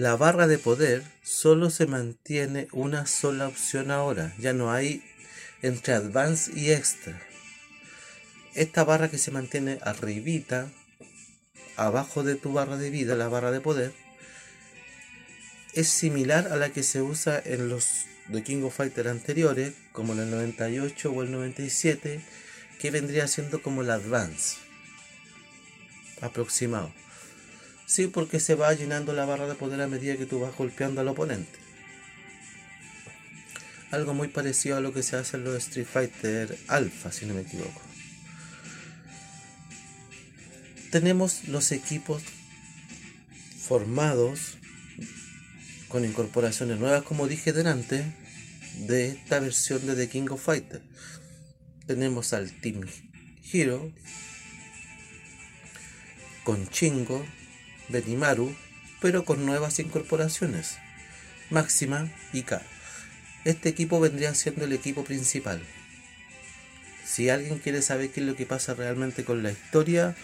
La 0.00 0.16
barra 0.16 0.46
de 0.46 0.56
poder 0.56 1.04
solo 1.22 1.68
se 1.68 1.86
mantiene 1.86 2.68
una 2.72 3.04
sola 3.04 3.46
opción 3.46 3.90
ahora, 3.90 4.34
ya 4.38 4.54
no 4.54 4.72
hay 4.72 5.04
entre 5.60 5.92
Advance 5.92 6.50
y 6.58 6.70
Extra. 6.70 7.20
Esta 8.54 8.82
barra 8.84 9.10
que 9.10 9.18
se 9.18 9.30
mantiene 9.30 9.78
arribita, 9.82 10.70
abajo 11.76 12.22
de 12.22 12.34
tu 12.34 12.54
barra 12.54 12.78
de 12.78 12.88
vida, 12.88 13.14
la 13.14 13.28
barra 13.28 13.50
de 13.50 13.60
poder, 13.60 13.92
es 15.74 15.90
similar 15.90 16.48
a 16.50 16.56
la 16.56 16.70
que 16.70 16.82
se 16.82 17.02
usa 17.02 17.38
en 17.44 17.68
los 17.68 18.06
de 18.28 18.42
King 18.42 18.62
of 18.62 18.74
Fighter 18.74 19.06
anteriores, 19.06 19.74
como 19.92 20.14
el 20.14 20.30
98 20.30 21.12
o 21.12 21.22
el 21.22 21.30
97, 21.30 22.24
que 22.80 22.90
vendría 22.90 23.28
siendo 23.28 23.60
como 23.60 23.82
la 23.82 23.96
Advance, 23.96 24.56
aproximado. 26.22 26.90
Sí, 27.90 28.06
porque 28.06 28.38
se 28.38 28.54
va 28.54 28.72
llenando 28.72 29.12
la 29.12 29.24
barra 29.24 29.48
de 29.48 29.56
poder 29.56 29.80
a 29.80 29.88
medida 29.88 30.16
que 30.16 30.24
tú 30.24 30.38
vas 30.38 30.56
golpeando 30.56 31.00
al 31.00 31.08
oponente. 31.08 31.58
Algo 33.90 34.14
muy 34.14 34.28
parecido 34.28 34.76
a 34.76 34.80
lo 34.80 34.94
que 34.94 35.02
se 35.02 35.16
hace 35.16 35.36
en 35.36 35.42
los 35.42 35.56
Street 35.56 35.88
Fighter 35.92 36.56
Alpha, 36.68 37.10
si 37.10 37.26
no 37.26 37.34
me 37.34 37.40
equivoco. 37.40 37.82
Tenemos 40.92 41.48
los 41.48 41.72
equipos 41.72 42.22
formados 43.58 44.56
con 45.88 46.04
incorporaciones 46.04 46.78
nuevas, 46.78 47.02
como 47.02 47.26
dije 47.26 47.52
delante, 47.52 48.04
de 48.86 49.08
esta 49.08 49.40
versión 49.40 49.84
de 49.88 49.96
The 49.96 50.08
King 50.08 50.28
of 50.30 50.44
Fighters. 50.44 50.84
Tenemos 51.88 52.34
al 52.34 52.52
Team 52.52 52.86
Hero 53.52 53.92
con 56.44 56.68
Chingo, 56.68 57.26
Benimaru, 57.90 58.54
pero 59.00 59.24
con 59.24 59.44
nuevas 59.46 59.78
incorporaciones, 59.78 60.78
Máxima 61.50 62.10
y 62.32 62.42
K. 62.42 62.62
Este 63.44 63.68
equipo 63.68 64.00
vendría 64.00 64.34
siendo 64.34 64.64
el 64.64 64.72
equipo 64.72 65.04
principal. 65.04 65.62
Si 67.04 67.28
alguien 67.30 67.58
quiere 67.58 67.82
saber 67.82 68.10
qué 68.10 68.20
es 68.20 68.26
lo 68.26 68.36
que 68.36 68.46
pasa 68.46 68.74
realmente 68.74 69.24
con 69.24 69.42
la 69.42 69.50
historia 69.50 70.14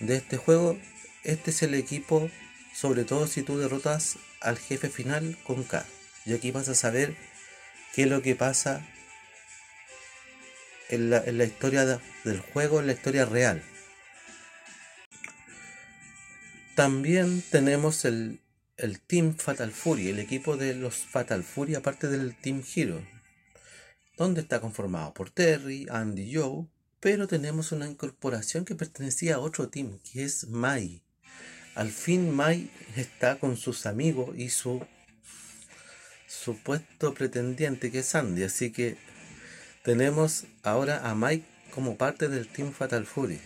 de 0.00 0.16
este 0.16 0.36
juego, 0.36 0.78
este 1.22 1.50
es 1.50 1.62
el 1.62 1.74
equipo, 1.74 2.30
sobre 2.74 3.04
todo 3.04 3.26
si 3.26 3.42
tú 3.42 3.56
derrotas 3.56 4.16
al 4.40 4.58
jefe 4.58 4.90
final 4.90 5.38
con 5.44 5.64
K. 5.64 5.86
Y 6.26 6.34
aquí 6.34 6.50
vas 6.50 6.68
a 6.68 6.74
saber 6.74 7.16
qué 7.94 8.02
es 8.02 8.08
lo 8.08 8.20
que 8.20 8.34
pasa 8.34 8.86
en 10.90 11.10
la, 11.10 11.44
historia 11.44 11.84
del 12.24 12.40
juego, 12.40 12.80
en 12.80 12.86
la 12.88 12.92
historia 12.92 13.24
real. 13.24 13.62
También 16.74 17.42
tenemos 17.52 18.04
el, 18.04 18.40
el 18.76 19.00
Team 19.00 19.36
Fatal 19.36 19.70
Fury, 19.70 20.08
el 20.08 20.18
equipo 20.18 20.56
de 20.56 20.74
los 20.74 20.96
Fatal 20.96 21.44
Fury, 21.44 21.76
aparte 21.76 22.08
del 22.08 22.34
Team 22.34 22.64
Hero, 22.74 23.00
donde 24.16 24.40
está 24.40 24.60
conformado 24.60 25.14
por 25.14 25.30
Terry, 25.30 25.86
Andy 25.88 26.22
y 26.22 26.34
Joe, 26.34 26.66
pero 26.98 27.28
tenemos 27.28 27.70
una 27.70 27.86
incorporación 27.86 28.64
que 28.64 28.74
pertenecía 28.74 29.36
a 29.36 29.38
otro 29.38 29.68
team, 29.68 30.00
que 30.00 30.24
es 30.24 30.48
Mai. 30.48 31.02
Al 31.76 31.90
fin 31.90 32.34
Mai 32.34 32.68
está 32.96 33.38
con 33.38 33.56
sus 33.56 33.86
amigos 33.86 34.36
y 34.36 34.50
su 34.50 34.84
supuesto 36.26 37.14
pretendiente 37.14 37.92
que 37.92 38.00
es 38.00 38.14
Andy, 38.16 38.42
así 38.42 38.72
que 38.72 38.96
tenemos 39.84 40.46
ahora 40.64 41.08
a 41.08 41.14
Mike 41.14 41.46
como 41.72 41.96
parte 41.96 42.28
del 42.28 42.48
Team 42.48 42.72
Fatal 42.72 43.06
Fury. 43.06 43.40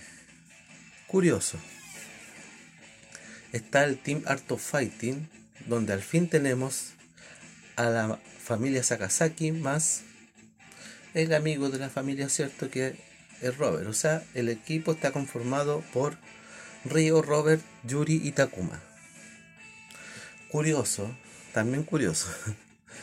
Curioso. 1.06 1.58
Está 3.52 3.84
el 3.84 3.98
Team 3.98 4.22
Art 4.26 4.50
of 4.52 4.62
Fighting, 4.62 5.28
donde 5.66 5.92
al 5.92 6.02
fin 6.02 6.28
tenemos 6.28 6.92
a 7.76 7.84
la 7.84 8.18
familia 8.42 8.82
Sakazaki 8.82 9.52
más 9.52 10.02
el 11.14 11.32
amigo 11.34 11.70
de 11.70 11.78
la 11.78 11.90
familia, 11.90 12.28
¿cierto? 12.28 12.70
Que 12.70 12.96
es 13.40 13.56
Robert. 13.56 13.88
O 13.88 13.92
sea, 13.92 14.22
el 14.34 14.48
equipo 14.48 14.92
está 14.92 15.12
conformado 15.12 15.82
por 15.92 16.18
Ryo, 16.84 17.22
Robert, 17.22 17.62
Yuri 17.84 18.20
y 18.22 18.32
Takuma. 18.32 18.80
Curioso, 20.50 21.14
también 21.52 21.84
curioso. 21.84 22.28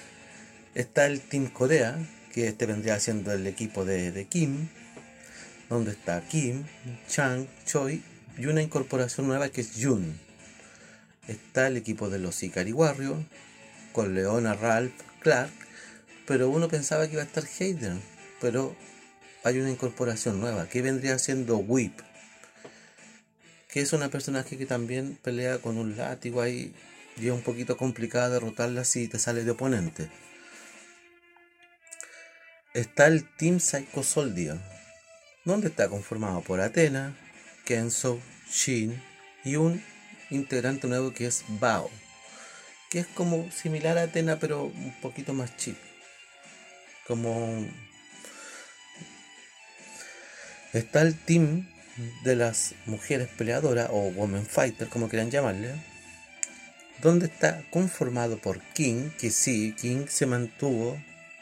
Está 0.75 1.05
el 1.05 1.21
Team 1.21 1.47
Corea, 1.47 1.97
que 2.33 2.47
este 2.47 2.65
vendría 2.65 2.99
siendo 2.99 3.31
el 3.31 3.47
equipo 3.47 3.85
de, 3.85 4.27
Kim, 4.29 4.67
donde 5.69 5.91
está 5.91 6.21
Kim, 6.27 6.65
Chang, 7.07 7.47
Choi 7.65 8.03
y 8.37 8.47
una 8.47 8.61
incorporación 8.61 9.25
nueva 9.27 9.47
que 9.47 9.61
es 9.61 9.71
Jun. 9.81 10.19
Está 11.27 11.67
el 11.67 11.77
equipo 11.77 12.09
de 12.09 12.19
los 12.19 12.41
Ikari 12.43 12.71
Warriors, 12.71 13.25
con 13.91 14.13
Leona, 14.13 14.53
Ralph, 14.53 14.93
Clark, 15.21 15.51
pero 16.27 16.49
uno 16.49 16.67
pensaba 16.67 17.07
que 17.07 17.13
iba 17.13 17.21
a 17.21 17.25
estar 17.25 17.45
Hayden, 17.59 18.01
pero 18.41 18.75
hay 19.43 19.59
una 19.59 19.69
incorporación 19.69 20.39
nueva, 20.39 20.67
que 20.67 20.81
vendría 20.81 21.17
siendo 21.17 21.57
Whip, 21.57 21.99
que 23.69 23.81
es 23.81 23.93
una 23.93 24.09
personaje 24.09 24.57
que 24.57 24.65
también 24.65 25.17
pelea 25.21 25.59
con 25.59 25.77
un 25.77 25.97
látigo 25.97 26.41
ahí, 26.41 26.73
y 27.17 27.27
es 27.27 27.33
un 27.33 27.41
poquito 27.41 27.77
complicada 27.77 28.29
derrotarla 28.29 28.83
si 28.83 29.07
te 29.07 29.19
sale 29.19 29.43
de 29.43 29.51
oponente. 29.51 30.09
Está 32.73 33.07
el 33.07 33.23
Team 33.37 33.59
Psycho 33.59 34.03
Soldier, 34.03 34.59
donde 35.45 35.67
está 35.67 35.87
conformado 35.87 36.41
por 36.41 36.59
Athena, 36.59 37.15
Kenzo, 37.63 38.19
Shin 38.49 39.01
y 39.43 39.55
un 39.55 39.81
integrante 40.29 40.87
nuevo 40.87 41.13
que 41.13 41.27
es 41.27 41.43
Bao, 41.47 41.89
que 42.89 42.99
es 42.99 43.07
como 43.07 43.49
similar 43.51 43.97
a 43.97 44.03
Athena 44.03 44.39
pero 44.39 44.65
un 44.65 44.95
poquito 45.01 45.33
más 45.33 45.55
chip. 45.57 45.77
Como 47.07 47.65
está 50.73 51.01
el 51.01 51.15
team 51.15 51.67
de 52.23 52.35
las 52.35 52.75
mujeres 52.85 53.29
peleadoras 53.37 53.89
o 53.91 54.09
women 54.09 54.45
fighter 54.45 54.89
como 54.89 55.07
quieran 55.07 55.31
llamarle, 55.31 55.73
donde 57.01 57.27
está 57.27 57.63
conformado 57.69 58.37
por 58.37 58.61
King, 58.73 59.09
que 59.19 59.31
sí, 59.31 59.73
King 59.79 60.07
se 60.07 60.25
mantuvo 60.25 60.99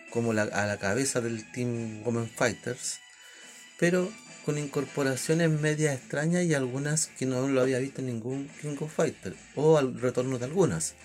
como 0.09 0.31
a 0.31 0.65
la 0.65 0.77
cabeza 0.77 1.21
del 1.21 1.49
Team 1.51 2.03
Women 2.05 2.29
Fighters, 2.29 2.99
pero 3.79 4.11
con 4.45 4.57
incorporaciones 4.57 5.49
medias 5.49 5.95
extrañas 5.95 6.43
y 6.43 6.53
algunas 6.53 7.07
que 7.07 7.25
no 7.25 7.47
lo 7.47 7.61
había 7.61 7.79
visto 7.79 8.01
en 8.01 8.07
ningún 8.07 8.49
King 8.61 8.75
of 8.79 8.93
Fighter, 8.93 9.35
o 9.55 9.77
al 9.77 9.99
retorno 9.99 10.37
de 10.37 10.45
algunas. 10.45 10.95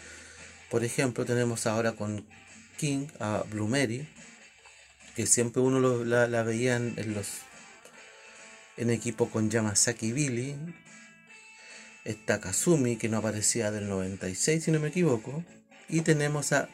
Por 0.70 0.84
ejemplo, 0.84 1.24
tenemos 1.24 1.66
ahora 1.66 1.92
con 1.92 2.26
King 2.76 3.06
a 3.20 3.44
Blue 3.50 3.68
Mary, 3.68 4.08
que 5.14 5.26
siempre 5.26 5.62
uno 5.62 6.04
la, 6.04 6.42
veía 6.42 6.76
en, 6.76 7.14
los 7.14 7.28
en 8.76 8.90
equipo 8.90 9.30
con 9.30 9.50
Yamasaki 9.50 10.12
Billy. 10.12 10.56
Está 12.04 12.40
Kazumi, 12.40 12.96
que 12.96 13.08
no 13.08 13.18
aparecía 13.18 13.70
del 13.70 13.88
96, 13.88 14.64
si 14.64 14.70
no 14.70 14.80
me 14.80 14.88
equivoco. 14.88 15.44
Y 15.88 16.02
tenemos 16.02 16.52
a 16.52 16.68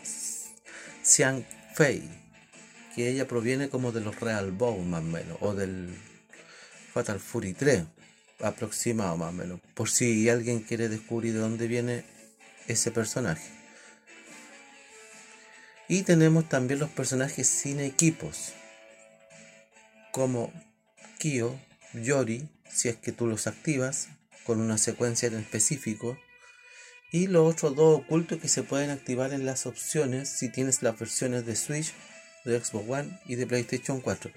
Xiang 1.03 1.47
Fei, 1.75 2.03
que 2.95 3.09
ella 3.09 3.27
proviene 3.27 3.69
como 3.69 3.93
de 3.93 4.01
los 4.01 4.19
Real 4.21 4.53
Bow 4.53 4.79
más 4.83 5.03
o 5.03 5.05
menos, 5.05 5.39
o 5.41 5.55
del 5.55 5.97
Fatal 6.95 7.19
Fury 7.19 7.55
3, 7.55 7.83
aproximado 8.41 9.17
más 9.17 9.31
o 9.31 9.33
menos, 9.33 9.61
por 9.75 9.91
si 9.91 10.29
alguien 10.29 10.61
quiere 10.61 10.89
descubrir 10.89 11.35
de 11.35 11.41
dónde 11.41 11.67
viene 11.67 12.05
ese 12.69 12.93
personaje. 12.93 13.51
Y 15.89 16.05
tenemos 16.05 16.49
también 16.49 16.79
los 16.79 16.91
personajes 16.91 17.49
sin 17.49 17.81
equipos, 17.81 18.53
como 20.13 20.53
Kyo, 21.19 21.59
Yori, 21.95 22.49
si 22.71 22.89
es 22.89 22.95
que 22.95 23.11
tú 23.11 23.27
los 23.27 23.49
activas, 23.49 24.07
con 24.45 24.61
una 24.61 24.79
secuencia 24.79 25.27
en 25.27 25.35
específico, 25.35 26.17
y 27.11 27.27
los 27.27 27.53
otros 27.55 27.75
dos 27.75 28.03
ocultos 28.03 28.41
que 28.41 28.49
se 28.49 28.63
pueden 28.63 28.91
activar 28.91 29.33
en 29.33 29.47
las 29.47 29.67
opciones 29.67 30.29
si 30.29 30.49
tienes 30.49 30.81
las 30.85 30.97
versiones 30.97 31.45
de 31.45 31.57
Switch 31.57 31.93
de 32.45 32.61
Xbox 32.61 32.89
One 32.89 33.21
y 33.27 33.35
de 33.35 33.49
PlayStation 33.49 34.01
4, 34.01 34.31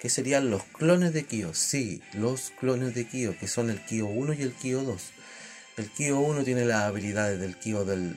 que 0.00 0.08
serían 0.10 0.50
los 0.50 0.62
clones 0.64 1.12
de 1.12 1.24
Kyo. 1.24 1.54
Sí, 1.54 2.02
los 2.12 2.52
clones 2.58 2.94
de 2.94 3.06
Kyo, 3.06 3.36
que 3.38 3.48
son 3.48 3.70
el 3.70 3.80
Kyo 3.80 4.06
1 4.06 4.34
y 4.34 4.42
el 4.42 4.52
Kyo 4.52 4.82
2. 4.82 5.02
El 5.78 5.90
Kyo 5.90 6.20
1 6.20 6.44
tiene 6.44 6.64
las 6.64 6.82
habilidades 6.82 7.38
del 7.40 7.56
Kyo 7.56 7.84
del, 7.84 8.16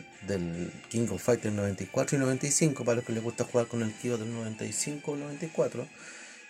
King 0.89 1.07
of 1.11 1.21
Fighters 1.21 1.53
94 1.53 2.17
y 2.17 2.21
95, 2.21 2.85
para 2.85 2.97
los 2.97 3.05
que 3.05 3.13
les 3.13 3.23
gusta 3.23 3.43
jugar 3.43 3.67
con 3.67 3.81
el 3.81 3.91
Kyo 3.93 4.17
del 4.17 4.33
95 4.33 5.11
o 5.11 5.15
94. 5.15 5.87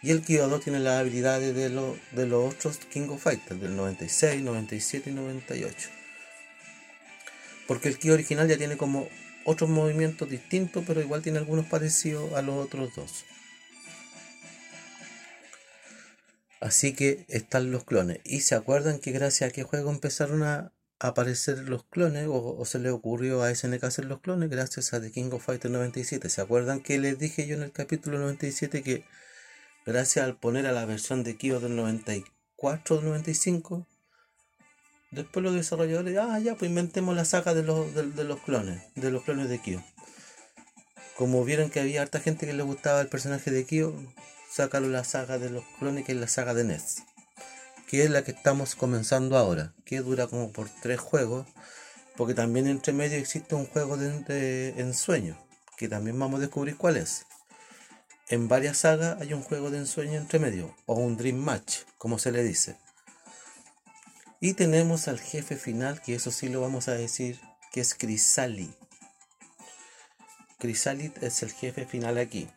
Y 0.01 0.11
el 0.11 0.21
Kyo 0.21 0.47
2 0.47 0.63
tiene 0.63 0.79
las 0.79 0.99
habilidades 0.99 1.55
de, 1.55 1.69
de 1.69 2.27
los 2.27 2.53
otros 2.53 2.77
King 2.91 3.09
of 3.09 3.21
Fighters, 3.21 3.59
del 3.59 3.75
96, 3.75 4.41
97 4.41 5.09
y 5.09 5.13
98. 5.13 5.89
Porque 7.67 7.89
el 7.89 7.97
Kyo 7.97 8.13
original 8.13 8.47
ya 8.47 8.57
tiene 8.57 8.77
como 8.77 9.09
otros 9.45 9.69
movimientos 9.69 10.29
distintos, 10.29 10.83
pero 10.85 11.01
igual 11.01 11.21
tiene 11.21 11.39
algunos 11.39 11.65
parecidos 11.65 12.33
a 12.33 12.41
los 12.41 12.55
otros 12.55 12.95
dos. 12.95 13.25
Así 16.59 16.93
que 16.93 17.25
están 17.29 17.71
los 17.71 17.85
clones. 17.85 18.19
Y 18.23 18.41
se 18.41 18.55
acuerdan 18.55 18.99
que 18.99 19.11
gracias 19.11 19.49
a 19.49 19.53
qué 19.53 19.63
juego 19.63 19.91
empezaron 19.91 20.43
a 20.43 20.73
aparecer 20.99 21.69
los 21.69 21.85
clones, 21.85 22.27
o, 22.29 22.63
se 22.65 22.79
le 22.79 22.89
ocurrió 22.89 23.41
a 23.41 23.55
SNK 23.55 23.83
hacer 23.85 24.05
los 24.05 24.19
clones, 24.19 24.49
gracias 24.49 24.93
a 24.93 24.99
The 24.99 25.11
King 25.11 25.29
of 25.31 25.45
Fighters 25.45 25.71
97. 25.71 26.29
¿Se 26.29 26.41
acuerdan 26.41 26.81
que 26.81 26.99
les 26.99 27.17
dije 27.17 27.47
yo 27.47 27.55
en 27.55 27.63
el 27.63 27.71
capítulo 27.71 28.19
97 28.19 28.83
que 28.83 29.05
gracias 29.85 30.25
al 30.25 30.37
poner 30.37 30.67
a 30.67 30.73
la 30.73 30.85
versión 30.85 31.23
de 31.23 31.37
Kyo 31.37 31.61
del 31.61 31.75
94 31.77 32.97
del 32.97 33.05
95, 33.05 33.87
Después 35.11 35.43
los 35.43 35.55
desarrolladores, 35.55 36.15
ah, 36.17 36.37
ya, 36.39 36.55
pues 36.55 36.69
inventemos 36.69 37.15
la 37.15 37.25
saga 37.25 37.55
de 37.55 37.63
los, 37.63 37.95
de, 37.95 38.23
los 38.23 38.39
clones, 38.41 38.83
de 38.93 39.09
los 39.09 39.23
clones 39.23 39.49
de 39.49 39.59
Kyo. 39.59 39.81
Como 41.17 41.43
vieron 41.43 41.71
que 41.71 41.79
había 41.79 42.03
harta 42.03 42.19
gente 42.19 42.45
que 42.45 42.53
le 42.53 42.61
gustaba 42.61 43.01
el 43.01 43.07
personaje 43.07 43.49
de 43.49 43.65
Kyo, 43.65 43.95
sacaron 44.51 44.91
la 44.91 45.03
saga 45.03 45.37
de 45.37 45.49
los 45.49 45.63
que 46.05 46.11
es 46.11 46.17
la 46.17 46.27
saga 46.27 46.53
de 46.53 46.63
NES. 46.63 47.03
Que 47.87 48.03
es 48.03 48.09
la 48.09 48.23
que 48.23 48.31
estamos 48.31 48.75
comenzando 48.75 49.37
ahora, 49.37 49.73
que 49.85 49.99
dura 50.01 50.27
como 50.27 50.51
por 50.51 50.69
tres 50.81 50.99
juegos, 50.99 51.47
porque 52.17 52.33
también 52.33 52.67
entre 52.67 52.93
medio 52.93 53.17
existe 53.17 53.55
un 53.55 53.65
juego 53.65 53.97
de, 53.97 54.19
de 54.23 54.69
ensueño, 54.81 55.37
que 55.77 55.87
también 55.87 56.19
vamos 56.19 56.39
a 56.39 56.41
descubrir 56.41 56.77
cuál 56.77 56.97
es. 56.97 57.25
En 58.27 58.47
varias 58.47 58.79
sagas 58.79 59.19
hay 59.21 59.33
un 59.33 59.41
juego 59.41 59.71
de 59.71 59.79
ensueño 59.79 60.19
entre 60.19 60.39
medio, 60.39 60.75
o 60.85 60.95
un 60.95 61.17
Dream 61.17 61.37
Match, 61.37 61.79
como 61.97 62.19
se 62.19 62.31
le 62.31 62.43
dice. 62.43 62.77
Y 64.41 64.53
tenemos 64.53 65.07
al 65.07 65.19
jefe 65.19 65.57
final, 65.57 66.01
que 66.01 66.15
eso 66.15 66.31
sí 66.31 66.47
lo 66.47 66.61
vamos 66.61 66.87
a 66.87 66.93
decir, 66.93 67.39
que 67.71 67.81
es 67.81 67.93
Crisali. 67.93 68.73
Crisalit 70.59 71.23
es 71.23 71.41
el 71.41 71.51
jefe 71.51 71.85
final 71.85 72.17
aquí. 72.17 72.49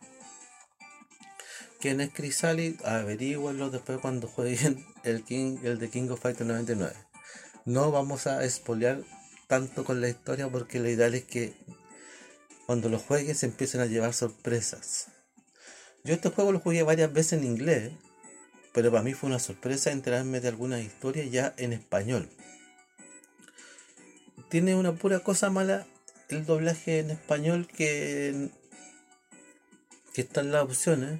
¿Quién 1.83 1.99
es 1.99 2.13
Crisalit? 2.13 2.81
Averíguenlo 2.85 3.69
después 3.69 3.99
cuando 3.99 4.29
jueguen 4.29 4.85
el, 5.03 5.25
King, 5.25 5.57
el 5.63 5.79
de 5.79 5.89
King 5.89 6.07
of 6.11 6.21
Fighters 6.21 6.47
99. 6.47 6.93
No 7.65 7.91
vamos 7.91 8.25
a 8.25 8.45
espolear 8.45 9.01
tanto 9.47 9.83
con 9.83 9.99
la 9.99 10.07
historia 10.07 10.47
porque 10.47 10.79
lo 10.79 10.87
ideal 10.87 11.13
es 11.13 11.25
que 11.25 11.53
cuando 12.67 12.87
lo 12.87 12.99
juegues 12.99 13.43
empiecen 13.43 13.81
a 13.81 13.85
llevar 13.85 14.13
sorpresas. 14.13 15.07
Yo 16.05 16.13
este 16.13 16.29
juego 16.29 16.53
lo 16.53 16.61
jugué 16.61 16.83
varias 16.83 17.11
veces 17.11 17.33
en 17.33 17.43
inglés, 17.43 17.91
pero 18.71 18.89
para 18.89 19.03
mí 19.03 19.13
fue 19.13 19.27
una 19.27 19.39
sorpresa 19.39 19.91
enterarme 19.91 20.39
de 20.39 20.47
algunas 20.47 20.81
historias 20.81 21.29
ya 21.31 21.53
en 21.57 21.73
español. 21.73 22.29
Tiene 24.47 24.75
una 24.75 24.93
pura 24.93 25.19
cosa 25.19 25.49
mala 25.49 25.85
el 26.29 26.45
doblaje 26.45 26.99
en 26.99 27.11
español 27.11 27.67
que, 27.67 28.47
que 30.13 30.21
están 30.21 30.53
las 30.53 30.63
opciones, 30.63 31.19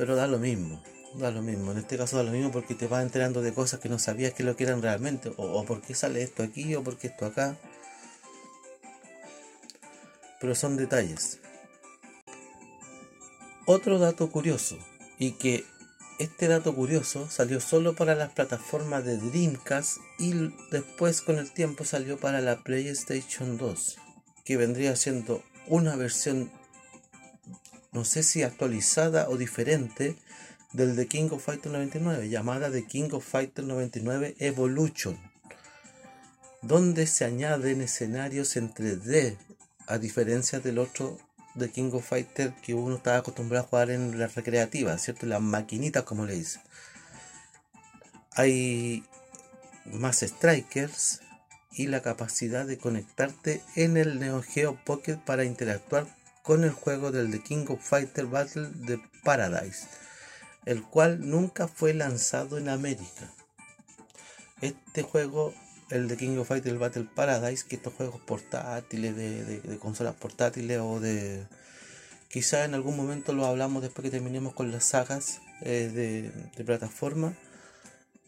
pero 0.00 0.16
da 0.16 0.26
lo 0.26 0.38
mismo. 0.38 0.82
Da 1.16 1.30
lo 1.30 1.42
mismo, 1.42 1.72
en 1.72 1.78
este 1.78 1.98
caso 1.98 2.16
da 2.16 2.22
lo 2.22 2.30
mismo 2.30 2.50
porque 2.50 2.74
te 2.74 2.86
vas 2.86 3.02
enterando 3.02 3.42
de 3.42 3.52
cosas 3.52 3.80
que 3.80 3.90
no 3.90 3.98
sabías 3.98 4.32
que 4.32 4.44
lo 4.44 4.56
que 4.56 4.64
eran 4.64 4.80
realmente, 4.80 5.30
o, 5.36 5.42
o 5.42 5.64
por 5.66 5.82
qué 5.82 5.94
sale 5.94 6.22
esto 6.22 6.42
aquí, 6.42 6.74
o 6.74 6.82
por 6.82 6.96
qué 6.96 7.08
esto 7.08 7.26
acá. 7.26 7.58
Pero 10.40 10.54
son 10.54 10.78
detalles. 10.78 11.38
Otro 13.66 13.98
dato 13.98 14.30
curioso, 14.30 14.78
y 15.18 15.32
que 15.32 15.66
este 16.18 16.48
dato 16.48 16.74
curioso 16.74 17.28
salió 17.28 17.60
solo 17.60 17.94
para 17.94 18.14
las 18.14 18.32
plataformas 18.32 19.04
de 19.04 19.18
Dreamcast 19.18 19.98
y 20.18 20.32
después 20.70 21.20
con 21.20 21.38
el 21.38 21.52
tiempo 21.52 21.84
salió 21.84 22.18
para 22.18 22.40
la 22.40 22.62
PlayStation 22.62 23.58
2, 23.58 23.98
que 24.46 24.56
vendría 24.56 24.96
siendo 24.96 25.42
una 25.66 25.94
versión, 25.94 26.50
no 27.92 28.04
sé 28.04 28.22
si 28.22 28.42
actualizada 28.42 29.28
o 29.28 29.36
diferente, 29.36 30.16
del 30.72 30.94
de 30.94 31.06
King 31.08 31.30
of 31.32 31.44
Fighters 31.44 31.72
99, 31.72 32.28
llamada 32.28 32.70
The 32.70 32.86
King 32.86 33.10
of 33.12 33.26
Fighters 33.26 33.66
99 33.66 34.36
Evolution, 34.38 35.18
donde 36.62 37.06
se 37.06 37.24
añaden 37.24 37.80
escenarios 37.80 38.56
en 38.56 38.72
3D, 38.72 39.36
a 39.86 39.98
diferencia 39.98 40.60
del 40.60 40.78
otro 40.78 41.18
de 41.54 41.70
King 41.70 41.90
of 41.92 42.06
Fighters 42.06 42.54
que 42.62 42.74
uno 42.74 42.96
estaba 42.96 43.18
acostumbrado 43.18 43.64
a 43.64 43.68
jugar 43.68 43.90
en 43.90 44.18
las 44.18 44.36
recreativas, 44.36 45.02
¿cierto? 45.02 45.26
Las 45.26 45.40
maquinitas, 45.40 46.04
como 46.04 46.26
le 46.26 46.34
dicen. 46.34 46.62
Hay 48.32 49.04
más 49.86 50.20
strikers 50.20 51.20
y 51.72 51.88
la 51.88 52.02
capacidad 52.02 52.64
de 52.64 52.78
conectarte 52.78 53.60
en 53.74 53.96
el 53.96 54.20
Neo 54.20 54.42
Geo 54.42 54.78
Pocket 54.84 55.16
para 55.16 55.44
interactuar 55.44 56.06
con 56.50 56.64
el 56.64 56.72
juego 56.72 57.12
del 57.12 57.30
The 57.30 57.44
King 57.44 57.66
of 57.68 57.80
Fighters 57.80 58.28
Battle 58.28 58.70
de 58.74 59.00
Paradise 59.22 59.86
el 60.64 60.82
cual 60.82 61.30
nunca 61.30 61.68
fue 61.68 61.94
lanzado 61.94 62.58
en 62.58 62.68
América. 62.68 63.32
Este 64.60 65.02
juego, 65.04 65.54
el 65.90 66.08
de 66.08 66.16
King 66.16 66.38
of 66.38 66.48
Fighters 66.48 66.76
Battle 66.76 67.06
Paradise, 67.14 67.64
que 67.68 67.76
estos 67.76 67.94
juegos 67.94 68.20
portátiles, 68.22 69.14
de, 69.14 69.78
consolas 69.80 70.16
portátiles 70.16 70.80
o 70.80 70.98
de... 70.98 71.46
Quizá 72.28 72.64
en 72.64 72.74
algún 72.74 72.96
momento 72.96 73.32
lo 73.32 73.46
hablamos 73.46 73.82
después 73.82 74.02
que 74.02 74.10
terminemos 74.10 74.52
con 74.52 74.72
las 74.72 74.84
sagas 74.86 75.40
eh, 75.60 75.88
de, 75.94 76.32
de 76.56 76.64
plataforma 76.64 77.32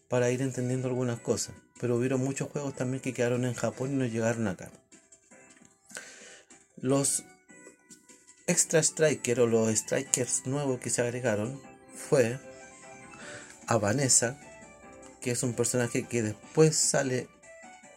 para 0.07 0.31
ir 0.31 0.41
entendiendo 0.41 0.87
algunas 0.87 1.19
cosas. 1.19 1.55
Pero 1.81 1.97
hubieron 1.97 2.21
muchos 2.21 2.47
juegos 2.47 2.73
también 2.73 3.01
que 3.01 3.13
quedaron 3.13 3.43
en 3.43 3.53
Japón 3.53 3.91
y 3.91 3.95
no 3.97 4.05
llegaron 4.05 4.47
acá. 4.47 4.71
Los 6.77 7.25
Extra 8.45 8.83
Striker 8.83 9.39
o 9.39 9.47
los 9.47 9.73
Strikers 9.73 10.45
nuevos 10.47 10.79
que 10.81 10.89
se 10.89 11.01
agregaron 11.01 11.61
fue 11.95 12.37
a 13.67 13.77
Vanessa, 13.77 14.37
que 15.21 15.31
es 15.31 15.43
un 15.43 15.53
personaje 15.53 16.03
que 16.03 16.21
después 16.21 16.75
sale 16.75 17.29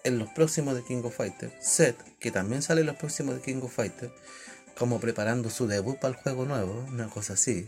en 0.04 0.20
los 0.20 0.28
próximos 0.28 0.76
de 0.76 0.84
King 0.84 1.02
of 1.02 1.16
Fighters, 1.16 1.52
Seth, 1.60 2.00
que 2.20 2.30
también 2.30 2.62
sale 2.62 2.82
en 2.82 2.86
los 2.86 2.94
próximos 2.94 3.34
de 3.34 3.40
King 3.40 3.60
of 3.60 3.74
Fighters, 3.74 4.12
como 4.78 5.00
preparando 5.00 5.50
su 5.50 5.66
debut 5.66 5.98
para 5.98 6.14
el 6.14 6.22
juego 6.22 6.44
nuevo, 6.44 6.86
una 6.90 7.08
cosa 7.08 7.32
así. 7.32 7.66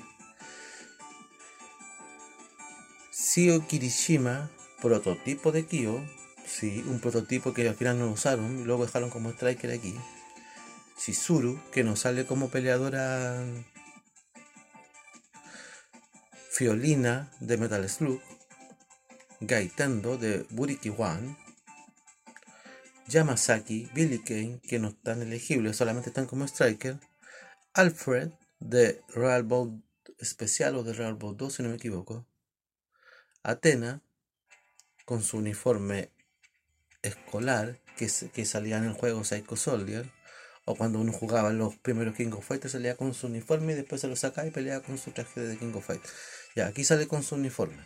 Sio 3.10 3.66
Kirishima, 3.66 4.52
prototipo 4.80 5.50
de 5.50 5.66
Kyo, 5.66 6.00
sí, 6.46 6.84
un 6.86 7.00
prototipo 7.00 7.52
que 7.52 7.68
al 7.68 7.74
final 7.74 7.98
no 7.98 8.08
usaron, 8.08 8.60
y 8.60 8.64
luego 8.64 8.86
dejaron 8.86 9.10
como 9.10 9.30
striker 9.30 9.72
aquí. 9.72 9.98
Shizuru, 10.98 11.60
que 11.70 11.84
no 11.84 11.96
sale 11.96 12.26
como 12.26 12.50
peleadora 12.50 13.44
Fiolina 16.50 17.30
de 17.40 17.56
Metal 17.56 17.88
Slug, 17.88 18.20
Gaitendo 19.40 20.18
de 20.18 20.44
Buriki 20.50 20.88
One, 20.88 21.36
Yamasaki, 23.06 23.88
Billy 23.94 24.18
Kane, 24.18 24.60
que 24.66 24.80
no 24.80 24.88
están 24.88 25.22
elegibles, 25.22 25.76
solamente 25.76 26.10
están 26.10 26.26
como 26.26 26.44
striker, 26.44 26.98
Alfred 27.74 28.30
de 28.58 29.00
Real 29.14 29.44
Ball 29.44 29.82
Especial 30.18 30.74
o 30.74 30.82
de 30.82 30.94
Real 30.94 31.14
Ball 31.14 31.36
2, 31.36 31.54
si 31.54 31.62
no 31.62 31.68
me 31.68 31.76
equivoco, 31.76 32.26
Atena 33.44 34.02
con 35.04 35.22
su 35.22 35.38
uniforme 35.38 36.10
escolar 37.02 37.78
que, 37.96 38.10
que 38.32 38.44
salía 38.44 38.78
en 38.78 38.84
el 38.84 38.94
juego 38.94 39.22
Psycho 39.22 39.54
Soldier, 39.54 40.10
o 40.68 40.74
cuando 40.74 41.00
uno 41.00 41.12
jugaba 41.12 41.50
los 41.50 41.76
primeros 41.76 42.14
King 42.14 42.30
of 42.32 42.46
Fighters 42.46 42.72
salía 42.72 42.94
con 42.94 43.14
su 43.14 43.26
uniforme 43.26 43.72
y 43.72 43.76
después 43.76 44.02
se 44.02 44.06
lo 44.06 44.16
sacaba 44.16 44.46
y 44.46 44.50
peleaba 44.50 44.84
con 44.84 44.98
su 44.98 45.10
traje 45.12 45.40
de 45.40 45.56
King 45.56 45.72
of 45.74 45.86
Fighters. 45.86 46.12
Ya, 46.54 46.66
aquí 46.66 46.84
sale 46.84 47.08
con 47.08 47.22
su 47.22 47.36
uniforme. 47.36 47.82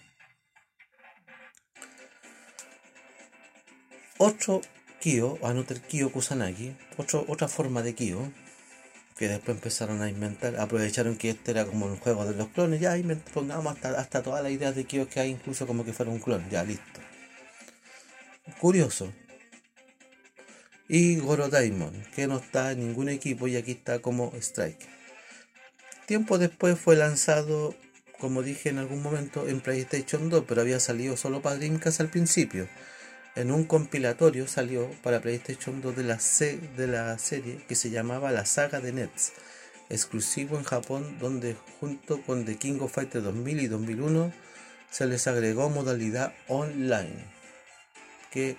Otro 4.19 4.61
Kyo, 5.01 5.39
Anoter 5.43 5.81
Kyo 5.81 6.11
Kusanagi, 6.11 6.77
otro, 6.97 7.25
otra 7.29 7.47
forma 7.47 7.83
de 7.83 7.95
Kyo, 7.95 8.33
que 9.17 9.29
después 9.29 9.57
empezaron 9.57 10.03
a 10.03 10.09
inventar, 10.09 10.57
aprovecharon 10.59 11.17
que 11.17 11.31
este 11.31 11.53
era 11.53 11.65
como 11.65 11.87
un 11.87 11.97
juego 11.99 12.25
de 12.25 12.35
los 12.35 12.49
clones, 12.49 12.81
ya 12.81 12.97
pongamos 13.33 13.75
hasta, 13.75 13.91
hasta 14.01 14.23
todas 14.23 14.43
las 14.43 14.51
ideas 14.51 14.75
de 14.75 14.85
Kyo 14.85 15.09
que 15.09 15.21
hay, 15.21 15.31
incluso 15.31 15.69
como 15.69 15.85
que 15.85 15.93
fuera 15.93 16.11
un 16.11 16.19
clon, 16.19 16.49
ya 16.51 16.65
listo. 16.65 17.01
Curioso, 18.61 19.13
y 20.89 21.17
Goro 21.17 21.49
Diamond, 21.49 22.05
que 22.15 22.27
no 22.27 22.39
está 22.39 22.73
en 22.73 22.81
ningún 22.81 23.09
equipo 23.09 23.47
y 23.49 23.57
aquí 23.57 23.73
está 23.73 24.01
como 24.01 24.33
Strike. 24.37 24.89
Tiempo 26.07 26.39
después 26.39 26.79
fue 26.79 26.97
lanzado, 26.97 27.75
como 28.19 28.43
dije 28.43 28.69
en 28.69 28.79
algún 28.79 29.03
momento, 29.03 29.49
en 29.49 29.61
PlayStation 29.61 30.29
2, 30.29 30.45
pero 30.47 30.61
había 30.61 30.81
salido 30.81 31.17
solo 31.17 31.41
para 31.41 31.57
Dreamcast 31.57 32.01
al 32.01 32.09
principio. 32.09 32.69
En 33.35 33.51
un 33.51 33.65
compilatorio 33.65 34.47
salió 34.47 34.91
para 35.03 35.23
PlayStation 35.23 35.81
2 35.81 35.97
de 35.97 36.05
la, 36.05 36.21
C, 36.21 36.59
de 36.77 36.87
la 36.87 37.17
serie 37.19 37.65
que 37.67 37.75
se 37.75 37.91
llamaba 37.91 38.31
La 38.31 38.45
Saga 38.45 38.81
de 38.81 38.93
Nets, 38.93 39.33
exclusivo 39.89 40.59
en 40.59 40.65
Japón, 40.65 41.17
donde 41.19 41.57
junto 41.81 42.21
con 42.21 42.45
The 42.45 42.57
King 42.57 42.81
of 42.81 42.93
Fighters 42.93 43.25
2000 43.25 43.61
y 43.61 43.69
2001 43.69 44.33
se 44.91 45.07
les 45.07 45.27
agregó 45.27 45.71
modalidad 45.71 46.35
online, 46.49 47.25
que 48.31 48.59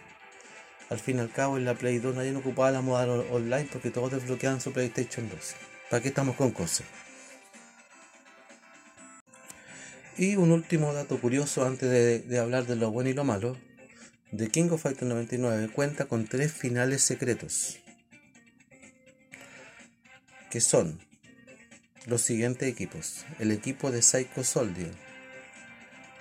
al 0.93 0.99
fin 0.99 1.17
y 1.17 1.21
al 1.21 1.31
cabo 1.31 1.57
en 1.57 1.65
la 1.65 1.73
Play 1.73 1.97
2 1.97 2.15
nadie 2.15 2.35
ocupaba 2.35 2.69
la 2.69 2.81
moda 2.81 3.07
online 3.31 3.67
porque 3.71 3.89
todos 3.89 4.11
desbloqueaban 4.11 4.61
su 4.61 4.71
PlayStation 4.71 5.27
2. 5.27 5.55
¿Para 5.89 6.03
qué 6.03 6.09
estamos 6.09 6.35
con 6.35 6.51
cosas? 6.51 6.85
Y 10.15 10.35
un 10.35 10.51
último 10.51 10.93
dato 10.93 11.19
curioso 11.19 11.65
antes 11.65 11.89
de, 12.29 12.39
hablar 12.39 12.67
de 12.67 12.75
lo 12.75 12.91
bueno 12.91 13.09
y 13.09 13.13
lo 13.13 13.23
malo. 13.23 13.57
The 14.37 14.49
King 14.49 14.69
of 14.69 14.83
Fighters 14.83 15.09
99 15.09 15.69
cuenta 15.73 16.05
con 16.05 16.27
tres 16.27 16.53
finales 16.53 17.01
secretos. 17.01 17.79
Que 20.51 20.61
son 20.61 20.99
los 22.05 22.21
siguientes 22.21 22.69
equipos. 22.69 23.25
El 23.39 23.51
equipo 23.51 23.89
de 23.89 24.03
Psycho 24.03 24.43
Soldier. 24.43 24.91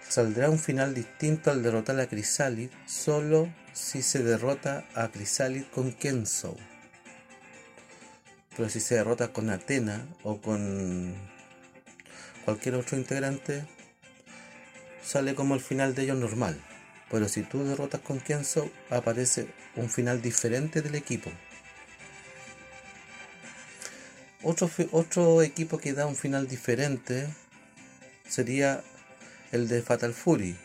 Saldrá 0.08 0.48
un 0.48 0.58
final 0.58 0.94
distinto 0.94 1.50
al 1.50 1.62
derrotar 1.62 2.00
a 2.00 2.08
Chrysalis 2.08 2.70
solo 2.86 3.52
si 3.72 4.02
se 4.02 4.22
derrota 4.22 4.86
a 4.94 5.10
Chrysalis 5.10 5.64
con 5.66 5.92
Kenzo. 5.92 6.56
Pero 8.56 8.68
si 8.68 8.80
se 8.80 8.96
derrota 8.96 9.32
con 9.32 9.50
Atena 9.50 10.06
o 10.22 10.40
con 10.40 11.14
cualquier 12.44 12.74
otro 12.74 12.98
integrante, 12.98 13.66
sale 15.02 15.34
como 15.34 15.54
el 15.54 15.60
final 15.60 15.94
de 15.94 16.02
ellos 16.02 16.18
normal. 16.18 16.60
Pero 17.10 17.28
si 17.28 17.42
tú 17.42 17.64
derrotas 17.64 18.00
con 18.00 18.20
Kenzo, 18.20 18.70
aparece 18.90 19.48
un 19.76 19.88
final 19.90 20.20
diferente 20.20 20.82
del 20.82 20.94
equipo. 20.94 21.30
Otro, 24.42 24.70
otro 24.90 25.42
equipo 25.42 25.78
que 25.78 25.92
da 25.92 26.06
un 26.06 26.16
final 26.16 26.48
diferente 26.48 27.28
sería 28.28 28.82
el 29.52 29.68
de 29.68 29.82
Fatal 29.82 30.14
Fury, 30.14 30.56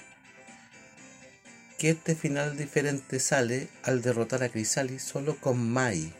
que 1.77 1.91
este 1.91 2.15
final 2.15 2.57
diferente 2.57 3.19
sale 3.19 3.69
al 3.83 4.01
derrotar 4.01 4.43
a 4.43 4.49
Chrysalis 4.49 5.03
solo 5.03 5.37
con 5.39 5.71
Mai. 5.71 6.11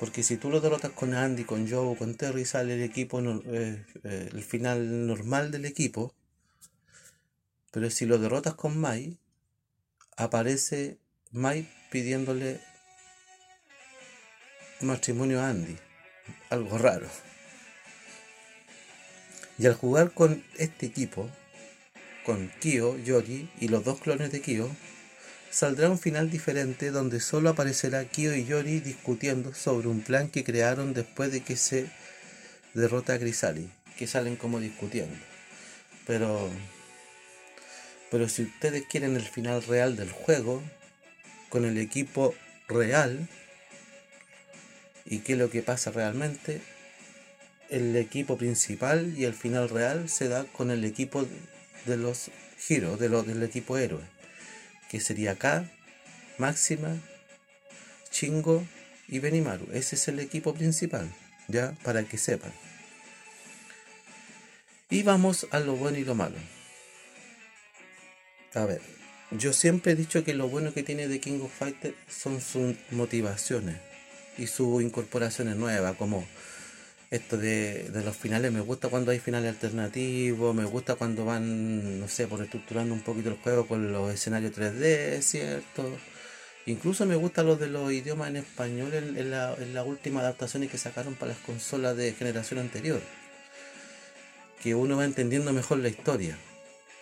Porque 0.00 0.22
si 0.22 0.36
tú 0.36 0.50
lo 0.50 0.60
derrotas 0.60 0.92
con 0.92 1.14
Andy, 1.14 1.44
con 1.44 1.68
Joe 1.68 1.96
con 1.96 2.14
Terry, 2.14 2.44
sale 2.44 2.74
el 2.74 2.82
equipo, 2.82 3.20
eh, 3.20 3.84
eh, 4.04 4.28
el 4.32 4.42
final 4.42 5.06
normal 5.06 5.50
del 5.50 5.64
equipo. 5.64 6.14
Pero 7.70 7.90
si 7.90 8.06
lo 8.06 8.18
derrotas 8.18 8.54
con 8.54 8.78
Mai, 8.78 9.18
aparece 10.16 10.98
Mai 11.30 11.68
pidiéndole 11.90 12.60
matrimonio 14.80 15.42
Andy. 15.42 15.76
Algo 16.50 16.78
raro. 16.78 17.08
Y 19.58 19.66
al 19.66 19.74
jugar 19.74 20.12
con 20.12 20.44
este 20.56 20.86
equipo, 20.86 21.28
con 22.28 22.52
Kyo, 22.60 22.98
Yori 22.98 23.48
y 23.58 23.68
los 23.68 23.84
dos 23.84 24.00
clones 24.00 24.30
de 24.30 24.42
Kyo, 24.42 24.68
saldrá 25.50 25.88
un 25.88 25.98
final 25.98 26.28
diferente 26.28 26.90
donde 26.90 27.20
solo 27.20 27.48
aparecerá 27.48 28.04
Kyo 28.04 28.34
y 28.34 28.44
Yori 28.44 28.80
discutiendo 28.80 29.54
sobre 29.54 29.88
un 29.88 30.02
plan 30.02 30.28
que 30.28 30.44
crearon 30.44 30.92
después 30.92 31.32
de 31.32 31.40
que 31.40 31.56
se 31.56 31.86
derrota 32.74 33.14
a 33.14 33.16
Grisali, 33.16 33.70
que 33.96 34.06
salen 34.06 34.36
como 34.36 34.60
discutiendo. 34.60 35.16
Pero 36.06 36.50
pero 38.10 38.28
si 38.28 38.42
ustedes 38.42 38.84
quieren 38.90 39.16
el 39.16 39.26
final 39.26 39.62
real 39.62 39.96
del 39.96 40.12
juego, 40.12 40.62
con 41.48 41.64
el 41.64 41.78
equipo 41.78 42.34
real, 42.68 43.26
y 45.06 45.20
qué 45.20 45.32
es 45.32 45.38
lo 45.38 45.48
que 45.48 45.62
pasa 45.62 45.90
realmente, 45.92 46.60
el 47.70 47.96
equipo 47.96 48.36
principal 48.36 49.14
y 49.16 49.24
el 49.24 49.32
final 49.32 49.70
real 49.70 50.10
se 50.10 50.28
da 50.28 50.44
con 50.44 50.70
el 50.70 50.84
equipo 50.84 51.26
de 51.88 51.96
los 51.96 52.30
giros, 52.58 53.00
de 53.00 53.08
del 53.08 53.42
equipo 53.42 53.76
héroe, 53.78 54.04
que 54.90 55.00
sería 55.00 55.36
K, 55.36 55.64
Máxima, 56.38 56.96
Chingo 58.10 58.64
y 59.08 59.18
Benimaru. 59.18 59.66
Ese 59.72 59.96
es 59.96 60.08
el 60.08 60.20
equipo 60.20 60.54
principal, 60.54 61.12
ya 61.48 61.72
para 61.82 62.04
que 62.04 62.18
sepan. 62.18 62.52
Y 64.90 65.02
vamos 65.02 65.46
a 65.50 65.60
lo 65.60 65.76
bueno 65.76 65.98
y 65.98 66.04
lo 66.04 66.14
malo. 66.14 66.36
A 68.54 68.64
ver, 68.64 68.80
yo 69.30 69.52
siempre 69.52 69.92
he 69.92 69.96
dicho 69.96 70.24
que 70.24 70.32
lo 70.34 70.48
bueno 70.48 70.72
que 70.72 70.82
tiene 70.82 71.08
The 71.08 71.20
King 71.20 71.40
of 71.42 71.52
Fighters 71.52 71.94
son 72.08 72.40
sus 72.40 72.74
motivaciones 72.90 73.76
y 74.38 74.46
sus 74.46 74.82
incorporaciones 74.82 75.56
nuevas, 75.56 75.96
como 75.96 76.26
esto 77.10 77.36
de, 77.36 77.90
los 78.04 78.16
finales. 78.16 78.52
Me 78.52 78.60
gusta 78.60 78.88
cuando 78.88 79.10
hay 79.10 79.18
finales 79.18 79.50
alternativos, 79.50 80.54
me 80.54 80.64
gusta 80.64 80.94
cuando 80.96 81.24
van, 81.24 82.00
no 82.00 82.08
sé, 82.08 82.26
por 82.26 82.42
estructurando 82.42 82.94
un 82.94 83.00
poquito 83.00 83.30
el 83.30 83.36
juego 83.36 83.66
con 83.66 83.92
los 83.92 84.12
escenarios 84.12 84.52
3D, 84.52 85.22
¿cierto? 85.22 85.90
Incluso 86.66 87.06
me 87.06 87.16
gusta 87.16 87.42
los 87.42 87.58
de 87.58 87.68
los 87.68 87.90
idiomas 87.92 88.28
en 88.28 88.36
español 88.36 88.92
en, 88.92 89.30
la, 89.30 89.54
en 89.54 89.72
la 89.72 89.84
última 89.84 90.20
adaptación 90.20 90.68
que 90.68 90.76
sacaron 90.76 91.14
para 91.14 91.32
las 91.32 91.40
consolas 91.40 91.96
de 91.96 92.12
generación 92.12 92.60
anterior. 92.60 93.00
Que 94.62 94.74
uno 94.74 94.96
va 94.96 95.04
entendiendo 95.04 95.52
mejor 95.52 95.78
la 95.78 95.88
historia. 95.88 96.36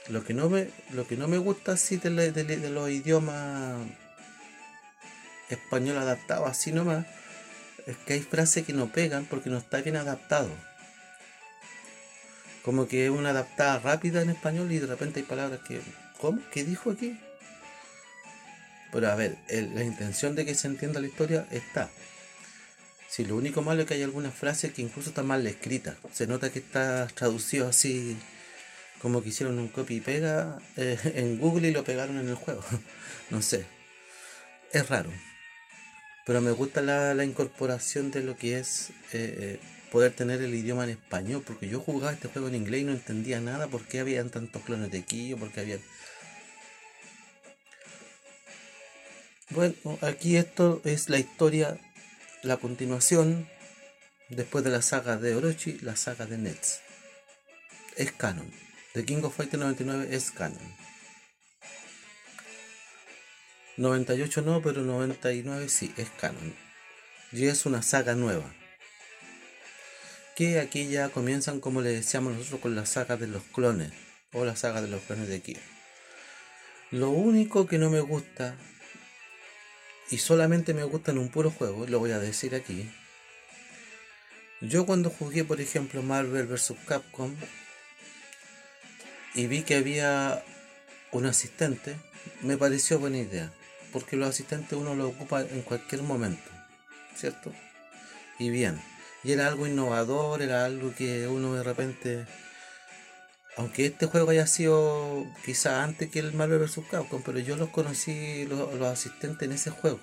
Lo 0.08 0.22
que 0.22 0.34
no 0.34 0.48
me, 0.48 0.68
lo 0.92 1.08
que 1.08 1.16
no 1.16 1.26
me 1.26 1.38
gusta 1.38 1.72
así 1.72 1.96
de, 1.96 2.10
los 2.70 2.90
idiomas 2.90 3.80
español 5.48 5.96
adaptados 5.98 6.48
así 6.48 6.72
nomás 6.72 7.06
es 7.86 7.96
que 7.98 8.14
hay 8.14 8.20
frases 8.20 8.66
que 8.66 8.72
no 8.72 8.90
pegan 8.92 9.24
porque 9.26 9.50
no 9.50 9.58
está 9.58 9.80
bien 9.80 9.96
adaptado. 9.96 10.50
Como 12.62 12.88
que 12.88 13.06
es 13.06 13.10
una 13.10 13.30
adaptada 13.30 13.78
rápida 13.78 14.22
en 14.22 14.30
español 14.30 14.70
y 14.72 14.78
de 14.78 14.86
repente 14.86 15.20
hay 15.20 15.26
palabras 15.26 15.60
que. 15.66 15.80
¿Cómo? 16.20 16.40
¿Qué 16.50 16.64
dijo 16.64 16.90
aquí? 16.90 17.18
Pero 18.92 19.08
a 19.08 19.14
ver, 19.14 19.36
la 19.48 19.84
intención 19.84 20.34
de 20.34 20.44
que 20.44 20.54
se 20.54 20.66
entienda 20.66 21.00
la 21.00 21.06
historia 21.06 21.46
está. 21.50 21.90
Si 23.08 23.24
lo 23.24 23.36
único 23.36 23.62
malo 23.62 23.82
es 23.82 23.88
que 23.88 23.94
hay 23.94 24.02
algunas 24.02 24.34
frases 24.34 24.72
que 24.72 24.82
incluso 24.82 25.10
están 25.10 25.26
mal 25.26 25.46
escritas. 25.46 25.96
Se 26.12 26.26
nota 26.26 26.50
que 26.50 26.58
está 26.58 27.06
traducido 27.08 27.68
así 27.68 28.16
como 29.00 29.22
que 29.22 29.28
hicieron 29.28 29.58
un 29.58 29.68
copy 29.68 29.96
y 29.96 30.00
pega 30.00 30.58
eh, 30.76 30.98
en 31.14 31.38
Google 31.38 31.68
y 31.68 31.72
lo 31.72 31.84
pegaron 31.84 32.18
en 32.18 32.28
el 32.28 32.34
juego. 32.34 32.64
no 33.30 33.42
sé. 33.42 33.66
Es 34.72 34.88
raro. 34.88 35.10
Pero 36.26 36.40
me 36.40 36.50
gusta 36.50 36.82
la, 36.82 37.24
incorporación 37.24 38.10
de 38.10 38.24
lo 38.24 38.36
que 38.36 38.58
es 38.58 38.90
eh, 39.12 39.36
eh, 39.38 39.60
poder 39.92 40.12
tener 40.12 40.42
el 40.42 40.52
idioma 40.52 40.82
en 40.82 40.90
español. 40.90 41.44
Porque 41.46 41.68
yo 41.68 41.78
jugaba 41.78 42.12
este 42.12 42.26
juego 42.26 42.48
en 42.48 42.56
inglés 42.56 42.80
y 42.80 42.84
no 42.84 42.92
entendía 42.92 43.40
nada. 43.40 43.68
¿Por 43.68 43.84
qué 43.84 44.00
habían 44.00 44.30
tantos 44.30 44.62
clones 44.62 44.90
de 44.90 45.04
Kyo? 45.04 45.36
¿Por 45.38 45.52
qué 45.52 45.60
habían... 45.60 45.80
Bueno, 49.50 49.74
aquí 50.00 50.36
esto 50.36 50.82
es 50.84 51.08
la 51.08 51.20
historia, 51.20 51.78
la 52.42 52.56
continuación, 52.56 53.48
después 54.28 54.64
de 54.64 54.70
la 54.70 54.82
saga 54.82 55.18
de 55.18 55.36
Orochi, 55.36 55.78
la 55.78 55.94
saga 55.94 56.26
de 56.26 56.38
Nets. 56.38 56.80
Es 57.96 58.10
canon. 58.10 58.50
The 58.94 59.04
King 59.04 59.22
of 59.22 59.36
Fighters 59.36 59.62
99 59.62 60.08
es 60.10 60.32
canon. 60.32 60.85
98 63.76 64.42
no, 64.42 64.62
pero 64.62 64.82
99 64.82 65.68
sí, 65.68 65.92
es 65.96 66.08
canon. 66.10 66.54
Y 67.32 67.46
es 67.46 67.66
una 67.66 67.82
saga 67.82 68.14
nueva. 68.14 68.54
Que 70.34 70.60
aquí 70.60 70.88
ya 70.88 71.08
comienzan, 71.08 71.60
como 71.60 71.82
le 71.82 71.90
decíamos 71.90 72.34
nosotros, 72.34 72.60
con 72.60 72.74
la 72.74 72.86
saga 72.86 73.16
de 73.16 73.26
los 73.26 73.42
clones. 73.42 73.92
O 74.32 74.44
la 74.44 74.56
saga 74.56 74.82
de 74.82 74.88
los 74.88 75.02
clones 75.02 75.28
de 75.28 75.40
Kyo. 75.40 75.60
Lo 76.90 77.10
único 77.10 77.66
que 77.66 77.78
no 77.78 77.90
me 77.90 78.00
gusta, 78.00 78.56
y 80.10 80.18
solamente 80.18 80.72
me 80.72 80.84
gusta 80.84 81.10
en 81.10 81.18
un 81.18 81.30
puro 81.30 81.50
juego, 81.50 81.86
lo 81.86 81.98
voy 81.98 82.12
a 82.12 82.18
decir 82.18 82.54
aquí. 82.54 82.88
Yo 84.60 84.86
cuando 84.86 85.10
jugué, 85.10 85.44
por 85.44 85.60
ejemplo, 85.60 86.02
Marvel 86.02 86.46
vs. 86.46 86.74
Capcom, 86.86 87.34
y 89.34 89.48
vi 89.48 89.62
que 89.62 89.74
había 89.74 90.44
un 91.12 91.26
asistente, 91.26 91.96
me 92.42 92.56
pareció 92.56 92.98
buena 92.98 93.18
idea, 93.18 93.52
porque 93.96 94.16
los 94.16 94.28
asistentes 94.28 94.78
uno 94.78 94.94
los 94.94 95.14
ocupa 95.14 95.40
en 95.40 95.62
cualquier 95.62 96.02
momento, 96.02 96.50
¿cierto? 97.14 97.50
Y 98.38 98.50
bien, 98.50 98.78
y 99.24 99.32
era 99.32 99.46
algo 99.46 99.66
innovador, 99.66 100.42
era 100.42 100.66
algo 100.66 100.94
que 100.94 101.26
uno 101.28 101.54
de 101.54 101.62
repente, 101.62 102.26
aunque 103.56 103.86
este 103.86 104.04
juego 104.04 104.32
haya 104.32 104.46
sido 104.46 105.24
quizá 105.46 105.82
antes 105.82 106.10
que 106.10 106.18
el 106.18 106.34
Marvel 106.34 106.58
vs. 106.58 106.80
Capcom, 106.90 107.22
pero 107.22 107.38
yo 107.38 107.56
los 107.56 107.70
conocí, 107.70 108.44
los, 108.44 108.74
los 108.74 108.86
asistentes 108.86 109.48
en 109.48 109.54
ese 109.54 109.70
juego. 109.70 110.00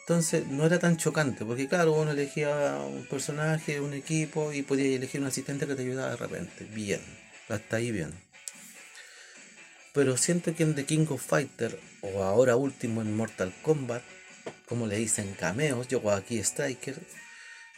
Entonces 0.00 0.48
no 0.48 0.66
era 0.66 0.80
tan 0.80 0.96
chocante, 0.96 1.44
porque 1.44 1.68
claro, 1.68 1.92
uno 1.92 2.10
elegía 2.10 2.80
un 2.88 3.06
personaje, 3.06 3.80
un 3.80 3.94
equipo 3.94 4.52
y 4.52 4.62
podía 4.62 4.96
elegir 4.96 5.20
un 5.20 5.28
asistente 5.28 5.64
que 5.68 5.76
te 5.76 5.82
ayudaba 5.82 6.10
de 6.10 6.16
repente. 6.16 6.64
Bien 6.74 7.00
hasta 7.48 7.76
ahí 7.76 7.92
bien. 7.92 8.12
Pero 9.96 10.18
siento 10.18 10.54
que 10.54 10.62
en 10.62 10.74
The 10.74 10.84
King 10.84 11.06
of 11.08 11.24
Fighter, 11.24 11.80
o 12.02 12.22
ahora 12.22 12.54
último 12.54 13.00
en 13.00 13.16
Mortal 13.16 13.54
Kombat, 13.62 14.02
como 14.68 14.86
le 14.86 14.98
dicen 14.98 15.32
cameos, 15.32 15.88
yo 15.88 16.10
aquí 16.10 16.38
Striker, 16.38 17.00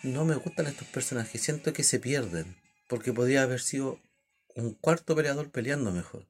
no 0.03 0.25
me 0.25 0.35
gustan 0.35 0.67
estos 0.67 0.89
personajes, 0.89 1.41
siento 1.41 1.73
que 1.73 1.85
se 1.85 2.01
pierden, 2.01 2.57
porque 2.89 3.13
podría 3.13 3.43
haber 3.43 3.61
sido 3.61 4.01
un 4.57 4.75
cuarto 4.75 5.15
peleador 5.15 5.53
peleando 5.53 5.93
mejor. 5.93 6.27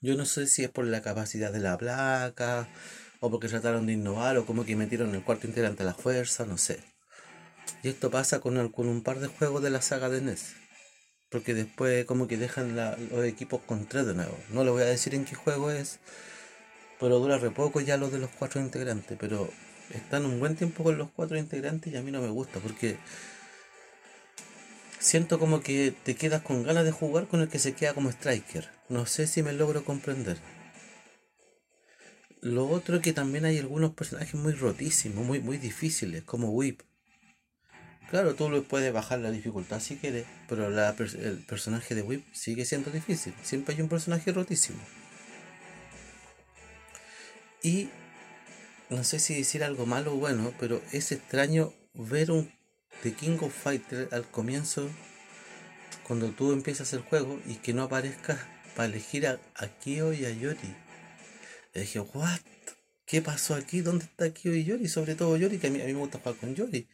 Yo 0.00 0.16
no 0.16 0.24
sé 0.24 0.46
si 0.46 0.62
es 0.62 0.70
por 0.70 0.84
la 0.84 1.02
capacidad 1.02 1.50
de 1.50 1.58
la 1.58 1.76
placa, 1.76 2.68
o 3.18 3.28
porque 3.32 3.48
trataron 3.48 3.86
de 3.86 3.94
innovar, 3.94 4.38
o 4.38 4.46
como 4.46 4.64
que 4.64 4.76
metieron 4.76 5.12
el 5.16 5.24
cuarto 5.24 5.48
integrante 5.48 5.82
a 5.82 5.86
la 5.86 5.94
fuerza, 5.94 6.46
no 6.46 6.56
sé. 6.56 6.84
Y 7.82 7.88
esto 7.88 8.12
pasa 8.12 8.38
con, 8.38 8.68
con 8.68 8.86
un 8.86 9.02
par 9.02 9.18
de 9.18 9.26
juegos 9.26 9.60
de 9.64 9.70
la 9.70 9.82
saga 9.82 10.08
de 10.08 10.20
NES 10.20 10.65
porque 11.36 11.52
después 11.52 12.06
como 12.06 12.26
que 12.28 12.38
dejan 12.38 12.74
los 12.74 13.22
equipos 13.26 13.60
con 13.66 13.84
tres 13.84 14.06
de 14.06 14.14
nuevo. 14.14 14.34
No 14.54 14.64
les 14.64 14.72
voy 14.72 14.82
a 14.84 14.86
decir 14.86 15.14
en 15.14 15.26
qué 15.26 15.34
juego 15.34 15.70
es, 15.70 15.98
pero 16.98 17.18
dura 17.18 17.36
re 17.36 17.50
poco 17.50 17.82
ya 17.82 17.98
los 17.98 18.10
de 18.10 18.18
los 18.18 18.30
cuatro 18.30 18.58
integrantes, 18.58 19.18
pero 19.20 19.50
están 19.90 20.24
un 20.24 20.40
buen 20.40 20.56
tiempo 20.56 20.82
con 20.82 20.96
los 20.96 21.10
cuatro 21.10 21.36
integrantes 21.36 21.92
y 21.92 21.96
a 21.98 22.00
mí 22.00 22.10
no 22.10 22.22
me 22.22 22.30
gusta 22.30 22.58
porque 22.58 22.96
siento 24.98 25.38
como 25.38 25.60
que 25.60 25.92
te 26.04 26.14
quedas 26.14 26.40
con 26.40 26.62
ganas 26.62 26.86
de 26.86 26.90
jugar 26.90 27.26
con 27.26 27.42
el 27.42 27.50
que 27.50 27.58
se 27.58 27.74
queda 27.74 27.92
como 27.92 28.08
striker. 28.08 28.70
No 28.88 29.04
sé 29.04 29.26
si 29.26 29.42
me 29.42 29.52
logro 29.52 29.84
comprender. 29.84 30.38
Lo 32.40 32.66
otro 32.66 32.96
es 32.96 33.02
que 33.02 33.12
también 33.12 33.44
hay 33.44 33.58
algunos 33.58 33.90
personajes 33.90 34.36
muy 34.36 34.54
rotísimos, 34.54 35.22
muy, 35.22 35.40
muy 35.40 35.58
difíciles, 35.58 36.22
como 36.22 36.48
Whip. 36.48 36.80
Claro, 38.10 38.34
tú 38.34 38.64
puedes 38.64 38.92
bajar 38.92 39.18
la 39.18 39.30
dificultad 39.30 39.80
si 39.80 39.96
quieres, 39.96 40.26
pero 40.48 40.68
el 40.68 41.38
personaje 41.44 41.94
de 41.94 42.02
Whip 42.02 42.24
sigue 42.32 42.64
siendo 42.64 42.90
difícil. 42.90 43.34
Siempre 43.42 43.74
hay 43.74 43.82
un 43.82 43.88
personaje 43.88 44.30
rotísimo. 44.32 44.78
Y 47.62 47.88
no 48.90 49.02
sé 49.02 49.18
si 49.18 49.34
decir 49.34 49.64
algo 49.64 49.86
malo 49.86 50.14
o 50.14 50.16
bueno, 50.16 50.54
pero 50.60 50.80
es 50.92 51.10
extraño 51.10 51.72
ver 51.94 52.30
un 52.30 52.52
The 53.02 53.12
King 53.12 53.38
of 53.40 53.52
Fighters 53.52 54.12
al 54.12 54.30
comienzo, 54.30 54.88
cuando 56.04 56.30
tú 56.30 56.52
empiezas 56.52 56.92
el 56.92 57.00
juego 57.00 57.40
y 57.46 57.56
que 57.56 57.74
no 57.74 57.82
aparezca 57.82 58.38
para 58.76 58.88
elegir 58.88 59.26
a, 59.26 59.40
Kyo 59.80 60.12
y 60.12 60.24
a 60.24 60.30
Yori. 60.30 60.76
Le 61.74 61.80
dije, 61.80 61.98
¿what? 62.00 62.40
¿Qué 63.04 63.20
pasó 63.20 63.54
aquí? 63.54 63.80
¿Dónde 63.80 64.04
está 64.04 64.30
Kyo 64.30 64.52
y 64.54 64.64
Yori? 64.64 64.88
Sobre 64.88 65.16
todo 65.16 65.36
Yori, 65.36 65.58
que 65.58 65.66
a 65.66 65.70
mí, 65.70 65.80
a 65.80 65.86
mí 65.86 65.92
me 65.92 65.98
gusta 65.98 66.18
jugar 66.18 66.36
con 66.36 66.54
Yori. 66.54 66.88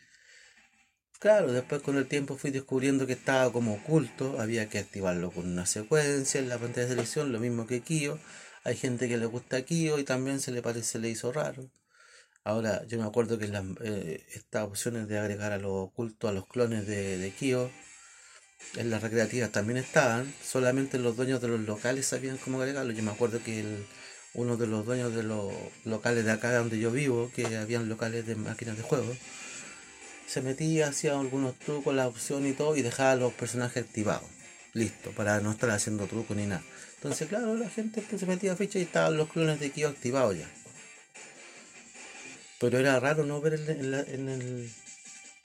Claro, 1.22 1.52
después 1.52 1.82
con 1.82 1.96
el 1.98 2.08
tiempo 2.08 2.36
fui 2.36 2.50
descubriendo 2.50 3.06
que 3.06 3.12
estaba 3.12 3.52
como 3.52 3.74
oculto, 3.74 4.40
había 4.40 4.68
que 4.68 4.80
activarlo 4.80 5.30
con 5.30 5.46
una 5.46 5.66
secuencia 5.66 6.40
en 6.40 6.48
la 6.48 6.58
pantalla 6.58 6.88
de 6.88 6.94
selección, 6.94 7.30
lo 7.30 7.38
mismo 7.38 7.64
que 7.68 7.80
Kio. 7.80 8.18
Hay 8.64 8.74
gente 8.74 9.08
que 9.08 9.16
le 9.16 9.26
gusta 9.26 9.62
Kio 9.62 10.00
y 10.00 10.04
también 10.04 10.40
se 10.40 10.50
le 10.50 10.62
parece, 10.62 10.98
le 10.98 11.10
hizo 11.10 11.30
raro. 11.32 11.70
Ahora, 12.42 12.84
yo 12.88 12.98
me 12.98 13.04
acuerdo 13.06 13.38
que 13.38 13.46
las, 13.46 13.64
eh, 13.84 14.26
estas 14.34 14.64
opciones 14.64 15.06
de 15.06 15.20
agregar 15.20 15.52
a 15.52 15.58
lo 15.58 15.74
oculto 15.74 16.26
a 16.26 16.32
los 16.32 16.48
clones 16.48 16.88
de, 16.88 17.18
de 17.18 17.30
Kyo 17.30 17.70
en 18.74 18.90
las 18.90 19.00
recreativas 19.00 19.52
también 19.52 19.76
estaban, 19.76 20.34
solamente 20.42 20.98
los 20.98 21.16
dueños 21.16 21.40
de 21.40 21.46
los 21.46 21.60
locales 21.60 22.06
sabían 22.06 22.36
cómo 22.36 22.60
agregarlo. 22.60 22.92
Yo 22.92 23.02
me 23.04 23.12
acuerdo 23.12 23.40
que 23.44 23.64
uno 24.34 24.56
de 24.56 24.66
los 24.66 24.84
dueños 24.84 25.14
de 25.14 25.22
los 25.22 25.52
locales 25.84 26.24
de 26.24 26.32
acá 26.32 26.52
donde 26.52 26.80
yo 26.80 26.90
vivo, 26.90 27.30
que 27.32 27.46
habían 27.56 27.88
locales 27.88 28.26
de 28.26 28.34
máquinas 28.34 28.76
de 28.76 28.82
juego, 28.82 29.16
se 30.26 30.42
metía, 30.42 30.88
hacía 30.88 31.18
algunos 31.18 31.58
trucos, 31.58 31.94
la 31.94 32.08
opción 32.08 32.46
y 32.46 32.52
todo, 32.52 32.76
y 32.76 32.82
dejaba 32.82 33.16
los 33.16 33.32
personajes 33.32 33.84
activados. 33.84 34.28
Listo, 34.74 35.10
para 35.12 35.40
no 35.40 35.52
estar 35.52 35.70
haciendo 35.70 36.06
trucos 36.06 36.36
ni 36.36 36.46
nada. 36.46 36.62
Entonces, 36.96 37.28
claro, 37.28 37.56
la 37.56 37.68
gente 37.68 38.02
se 38.16 38.26
metía 38.26 38.52
a 38.52 38.56
ficha 38.56 38.78
y 38.78 38.82
estaban 38.82 39.16
los 39.16 39.28
clones 39.28 39.58
de 39.60 39.70
Kyo 39.70 39.88
activados 39.88 40.38
ya. 40.38 40.48
Pero 42.60 42.78
era 42.78 42.98
raro 43.00 43.24
no 43.24 43.40
ver 43.40 43.54
en 43.54 43.90
la, 43.90 44.00
en 44.00 44.28
el, 44.28 44.70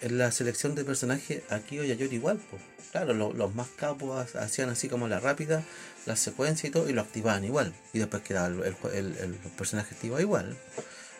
en 0.01 0.17
la 0.17 0.31
selección 0.31 0.75
de 0.75 0.85
personajes 0.85 1.41
a 1.49 1.59
Kyo 1.59 1.83
y 1.83 1.91
a 1.91 1.95
Yori 1.95 2.15
igual, 2.15 2.39
pues. 2.49 2.61
Claro, 2.91 3.13
los 3.13 3.53
más 3.53 3.67
capos 3.75 4.35
hacían 4.35 4.69
así 4.69 4.87
como 4.87 5.07
la 5.07 5.19
rápida, 5.19 5.63
la 6.05 6.15
secuencia 6.15 6.67
y 6.67 6.71
todo, 6.71 6.89
y 6.89 6.93
lo 6.93 7.01
activaban 7.01 7.43
igual. 7.43 7.73
Y 7.91 7.99
después 7.99 8.23
quedaba 8.23 8.47
el, 8.47 8.75
el, 8.93 9.17
el, 9.17 9.33
personaje 9.57 9.93
activado 9.93 10.21
igual. 10.21 10.55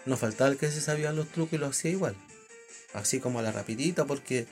No 0.06 0.16
faltaba 0.18 0.50
el 0.50 0.58
que 0.58 0.72
se 0.72 0.82
sabía 0.82 1.12
los 1.12 1.28
trucos 1.28 1.54
y 1.54 1.58
lo 1.58 1.68
hacía 1.68 1.92
igual. 1.92 2.16
Así 2.98 3.20
como 3.20 3.38
a 3.40 3.44
la 3.44 3.52
rapidita, 3.52 4.06
porque 4.06 4.48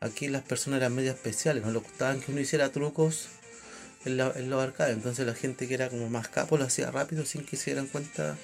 aquí 0.00 0.28
las 0.28 0.42
personas 0.42 0.78
eran 0.78 0.94
medio 0.94 1.10
especiales, 1.10 1.64
no 1.64 1.72
le 1.72 1.78
gustaban 1.78 2.20
que 2.20 2.30
uno 2.30 2.40
hiciera 2.42 2.70
trucos 2.70 3.28
en, 4.04 4.18
la, 4.18 4.34
los 4.38 4.62
arcades. 4.62 4.94
Entonces 4.94 5.26
la 5.26 5.34
gente 5.34 5.66
que 5.66 5.74
era 5.74 5.88
como 5.88 6.10
más 6.10 6.28
capo 6.28 6.58
lo 6.58 6.64
hacía 6.64 6.90
rápido 6.90 7.24
sin 7.24 7.44
que 7.44 7.56
se 7.56 7.70
dieran 7.70 7.86
cuenta 7.86 8.36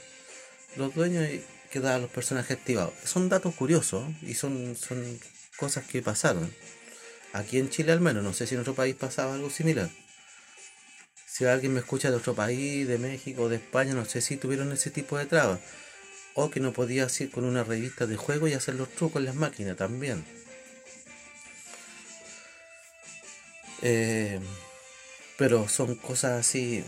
los 0.76 0.94
dueños 0.94 1.28
y 1.28 1.44
quedaban 1.70 2.00
los 2.00 2.10
personajes 2.10 2.56
activados. 2.56 2.94
Son 3.04 3.28
datos 3.28 3.54
curiosos 3.54 4.04
y 4.22 4.34
son, 4.34 4.74
son 4.74 5.20
cosas 5.58 5.84
que 5.84 6.00
pasaron. 6.00 6.50
Aquí 7.34 7.58
en 7.58 7.68
Chile 7.68 7.92
al 7.92 8.00
menos, 8.00 8.24
no 8.24 8.32
sé 8.32 8.46
si 8.46 8.54
en 8.54 8.62
otro 8.62 8.74
país 8.74 8.94
pasaba 8.94 9.34
algo 9.34 9.50
similar. 9.50 9.90
Si 11.26 11.44
alguien 11.44 11.74
me 11.74 11.80
escucha 11.80 12.10
de 12.10 12.16
otro 12.16 12.34
país, 12.34 12.88
de 12.88 12.96
México, 12.96 13.50
de 13.50 13.56
España, 13.56 13.92
no 13.92 14.06
sé 14.06 14.22
si 14.22 14.38
tuvieron 14.38 14.72
ese 14.72 14.90
tipo 14.90 15.18
de 15.18 15.26
trabas. 15.26 15.60
O 16.34 16.50
que 16.50 16.60
no 16.60 16.72
podía 16.72 17.06
ir 17.18 17.30
con 17.30 17.44
una 17.44 17.64
revista 17.64 18.06
de 18.06 18.16
juego 18.16 18.48
y 18.48 18.54
hacer 18.54 18.74
los 18.74 18.88
trucos 18.90 19.20
en 19.20 19.26
las 19.26 19.34
máquinas 19.34 19.76
también. 19.76 20.24
Eh, 23.82 24.40
pero 25.36 25.68
son 25.68 25.96
cosas 25.96 26.40
así. 26.40 26.84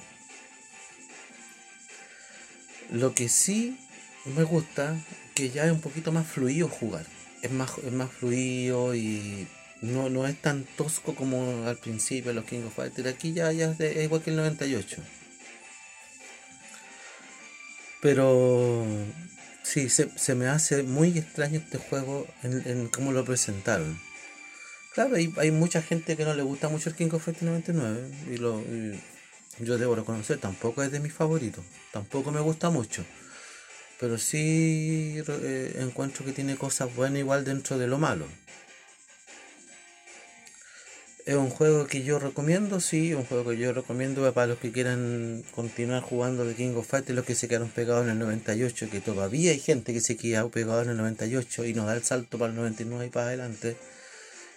Lo 2.90 3.14
que 3.14 3.28
sí 3.28 3.76
me 4.24 4.44
gusta, 4.44 4.96
que 5.34 5.50
ya 5.50 5.66
es 5.66 5.72
un 5.72 5.80
poquito 5.80 6.12
más 6.12 6.26
fluido 6.26 6.68
jugar. 6.68 7.06
Es 7.42 7.50
más, 7.50 7.72
es 7.78 7.92
más 7.92 8.10
fluido 8.10 8.94
y 8.94 9.46
no, 9.82 10.08
no 10.08 10.26
es 10.26 10.40
tan 10.40 10.64
tosco 10.64 11.14
como 11.14 11.66
al 11.66 11.76
principio 11.76 12.32
los 12.32 12.44
King 12.44 12.62
of 12.66 12.74
Fighters. 12.74 13.08
Aquí 13.08 13.32
ya, 13.32 13.52
ya 13.52 13.74
es, 13.78 14.04
igual 14.04 14.22
que 14.22 14.30
el 14.30 14.36
98. 14.36 15.02
Pero 18.00 18.86
sí, 19.64 19.88
se, 19.88 20.34
me 20.36 20.46
hace 20.46 20.84
muy 20.84 21.18
extraño 21.18 21.58
este 21.58 21.78
juego 21.78 22.28
en, 22.44 22.62
en 22.66 22.88
cómo 22.88 23.10
lo 23.10 23.24
presentaron. 23.24 23.98
Claro, 24.94 25.16
hay, 25.16 25.50
mucha 25.50 25.82
gente 25.82 26.16
que 26.16 26.24
no 26.24 26.34
le 26.34 26.44
gusta 26.44 26.68
mucho 26.68 26.88
el 26.88 26.94
King 26.94 27.08
of 27.12 27.24
Fighters 27.24 27.42
99 27.42 28.10
y, 28.30 28.36
lo, 28.36 28.62
yo 29.58 29.76
debo 29.76 29.96
reconocer, 29.96 30.38
tampoco 30.38 30.84
es 30.84 30.92
de 30.92 31.00
mis 31.00 31.12
favoritos, 31.12 31.64
tampoco 31.92 32.30
me 32.30 32.40
gusta 32.40 32.70
mucho. 32.70 33.04
Pero 33.98 34.18
sí 34.18 35.20
eh, 35.26 35.76
encuentro 35.80 36.24
que 36.24 36.30
tiene 36.30 36.54
cosas 36.54 36.94
buenas 36.94 37.18
igual 37.18 37.44
dentro 37.44 37.76
de 37.76 37.88
lo 37.88 37.98
malo. 37.98 38.26
Es 41.26 41.36
un 41.36 41.48
juego 41.48 41.86
que 41.86 42.02
yo 42.02 42.18
recomiendo, 42.18 42.80
sí, 42.80 43.14
un 43.14 43.24
juego 43.24 43.48
que 43.50 43.56
yo 43.56 43.72
recomiendo 43.72 44.30
para 44.34 44.46
los 44.46 44.58
que 44.58 44.72
quieran 44.72 45.42
continuar 45.54 46.02
jugando 46.02 46.44
de 46.44 46.54
King 46.54 46.74
of 46.76 46.86
Fighters, 46.86 47.16
los 47.16 47.24
que 47.24 47.34
se 47.34 47.48
quedaron 47.48 47.70
pegados 47.70 48.04
en 48.04 48.10
el 48.10 48.18
98, 48.18 48.90
que 48.90 49.00
todavía 49.00 49.52
hay 49.52 49.58
gente 49.58 49.94
que 49.94 50.02
se 50.02 50.18
queda 50.18 50.46
pegado 50.50 50.82
en 50.82 50.90
el 50.90 50.98
98 50.98 51.64
y 51.64 51.72
no 51.72 51.86
da 51.86 51.94
el 51.94 52.02
salto 52.04 52.38
para 52.38 52.50
el 52.50 52.56
99 52.56 53.06
y 53.06 53.08
para 53.08 53.28
adelante. 53.28 53.78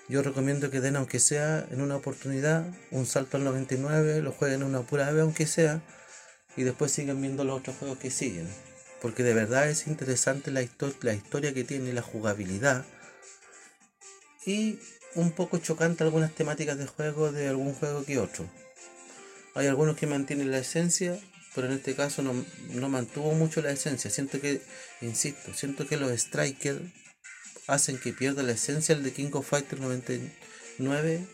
Yo 0.10 0.21
recomiendo 0.21 0.69
que 0.69 0.82
den, 0.82 0.97
aunque 0.97 1.21
sea 1.21 1.65
en 1.71 1.80
una 1.80 1.95
oportunidad, 1.95 2.65
un 2.91 3.06
salto 3.06 3.38
al 3.38 3.45
99, 3.45 4.21
lo 4.21 4.34
jueguen 4.34 4.63
una 4.63 4.82
pura 4.82 5.10
vez, 5.12 5.21
aunque 5.21 5.47
sea, 5.47 5.82
y 6.58 6.63
después 6.63 6.91
sigan 6.91 7.21
viendo 7.21 7.45
los 7.45 7.60
otros 7.60 7.77
juegos 7.77 7.97
que 7.97 8.12
siguen. 8.12 8.47
Porque 9.01 9.23
de 9.23 9.34
verdad 9.34 9.69
es 9.69 9.88
interesante 9.88 10.51
la, 10.51 10.65
la 11.01 11.13
historia 11.13 11.53
que 11.53 11.63
tiene, 11.63 11.93
la 11.93 12.01
jugabilidad. 12.01 12.86
Y 14.45 14.80
un 15.21 15.32
poco 15.32 15.58
chocante 15.58 16.03
algunas 16.03 16.34
temáticas 16.34 16.77
de 16.77 16.88
juego 16.88 17.32
de 17.32 17.47
algún 17.47 17.73
juego 17.73 18.03
que 18.03 18.19
otro. 18.19 18.49
Hay 19.56 19.67
algunos 19.67 19.97
que 19.97 20.08
mantienen 20.08 20.51
la 20.51 20.60
esencia, 20.60 21.19
pero 21.56 21.67
en 21.67 21.73
este 21.73 21.95
caso 21.95 22.21
no, 22.21 22.89
mantuvo 22.89 23.34
mucho 23.34 23.62
la 23.62 23.71
esencia. 23.71 24.12
Siento 24.12 24.39
que, 24.39 24.62
insisto, 25.01 25.53
siento 25.53 25.88
que 25.88 25.97
los 25.97 26.12
strikers 26.19 26.82
hacen 27.67 27.97
que 27.97 28.13
pierda 28.13 28.43
la 28.43 28.51
esencia 28.51 28.93
el 28.93 29.03
de 29.03 29.12
King 29.12 29.32
of 29.34 29.49
Fighters 29.49 29.82
99 29.82 31.27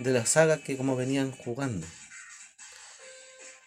de 0.00 0.10
la 0.10 0.26
saga 0.26 0.58
que 0.58 0.76
como 0.76 0.96
venían 0.96 1.30
jugando. 1.30 1.86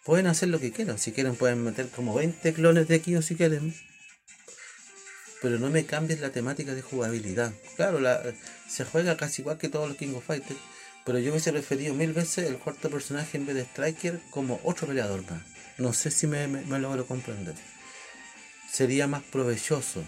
Pueden 0.03 0.27
hacer 0.27 0.49
lo 0.49 0.59
que 0.59 0.71
quieran, 0.71 0.99
si 0.99 1.13
quieren 1.13 1.35
pueden 1.35 1.63
meter 1.63 1.87
como 1.87 2.13
20 2.13 2.53
clones 2.53 2.87
de 2.87 3.01
Kyo 3.01 3.21
si 3.21 3.35
quieren, 3.35 3.73
pero 5.45 5.60
no 5.60 5.69
me 5.69 5.86
cambies 5.86 6.21
la 6.21 6.31
temática 6.31 6.73
de 6.73 6.81
jugabilidad. 6.81 7.53
Claro, 7.75 7.99
la, 7.99 8.19
se 8.67 8.84
juega 8.84 9.15
casi 9.15 9.43
igual 9.43 9.60
que 9.60 9.69
todos 9.69 9.88
los 9.88 9.95
King 9.95 10.15
of 10.15 10.25
Fighters, 10.25 10.60
pero 11.05 11.19
yo 11.19 11.29
hubiese 11.29 11.51
referido 11.51 11.93
mil 11.93 12.13
veces 12.13 12.47
el 12.47 12.58
cuarto 12.58 12.89
personaje 12.89 13.38
en 13.38 13.45
vez 13.45 13.55
de 13.55 13.62
Striker 13.62 14.19
como 14.31 14.60
otro 14.63 14.88
peleador 14.88 15.21
más. 15.29 15.43
No 15.77 15.93
sé 15.93 16.10
si 16.10 16.25
me, 16.25 16.47
me, 16.47 16.79
logro 16.79 17.05
comprender. 17.05 17.53
Sería 18.67 19.05
más 19.05 19.21
provechoso. 19.21 20.03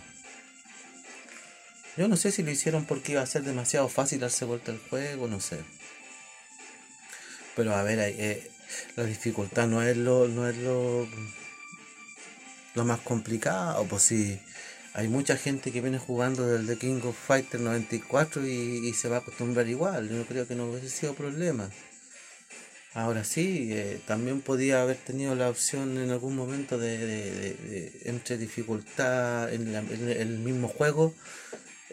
Yo 1.98 2.08
no 2.08 2.18
sé 2.18 2.32
si 2.32 2.42
lo 2.42 2.50
hicieron 2.50 2.86
porque 2.86 3.12
iba 3.12 3.22
a 3.22 3.28
ser 3.28 3.44
demasiado 3.44 3.90
fácil 3.90 4.22
darse 4.22 4.44
vuelta 4.44 4.72
al 4.72 4.80
juego, 4.90 5.28
no 5.28 5.40
sé. 5.40 5.60
Pero 7.56 7.76
a 7.76 7.84
ver, 7.84 8.00
eh, 8.00 8.50
la 8.96 9.04
dificultad 9.04 9.68
no 9.68 9.84
es 9.84 9.98
lo, 9.98 10.28
no 10.28 10.50
es 10.50 10.58
lo, 10.58 11.08
lo 12.74 12.86
más 12.86 13.02
complicado, 13.02 13.86
pues 13.86 14.02
si 14.02 14.40
hay 14.94 15.08
mucha 15.08 15.38
gente 15.38 15.72
que 15.72 15.82
viene 15.82 16.00
jugando 16.00 16.48
del 16.48 16.66
The 16.66 16.78
King 16.78 17.02
of 17.04 17.16
Fighters 17.16 17.62
94 17.62 18.46
y, 18.48 18.94
se 18.94 19.10
va 19.10 19.18
a 19.18 19.20
acostumbrar 19.20 19.68
igual. 19.68 20.10
Yo 20.10 20.26
creo 20.26 20.48
que 20.48 20.56
no 20.56 20.66
hubiese 20.66 20.90
sido 20.90 21.14
problema. 21.14 21.70
Ahora 22.94 23.24
sí, 23.24 23.70
eh, 23.72 24.02
también 24.08 24.42
podía 24.42 24.82
haber 24.82 24.98
tenido 24.98 25.36
la 25.36 25.50
opción 25.50 25.98
en 25.98 26.10
algún 26.10 26.36
momento 26.36 26.80
de, 26.80 28.02
entre 28.06 28.38
dificultad 28.40 29.54
en, 29.54 29.76
el 29.76 30.40
mismo 30.40 30.68
juego, 30.68 31.14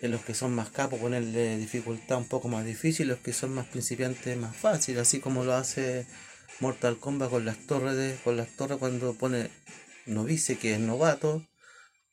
en 0.00 0.10
los 0.10 0.22
que 0.24 0.32
son 0.32 0.54
más 0.54 0.70
capos 0.70 0.98
ponerle 1.00 1.58
dificultad 1.58 2.16
un 2.16 2.28
poco 2.28 2.48
más 2.48 2.64
difícil, 2.64 3.08
los 3.08 3.18
que 3.18 3.34
son 3.34 3.52
más 3.52 3.66
principiantes 3.66 4.34
más 4.38 4.56
fácil, 4.56 4.98
así 4.98 5.20
como 5.20 5.44
lo 5.44 5.54
hace 5.54 6.06
Mortal 6.60 6.98
Kombat 6.98 7.28
con 7.28 7.44
las 7.44 7.58
torres 7.66 8.18
con 8.24 8.36
las 8.38 8.48
torres 8.56 8.78
cuando 8.78 9.12
pone 9.14 9.50
novice 10.06 10.56
que 10.56 10.74
es 10.74 10.80
novato 10.80 11.44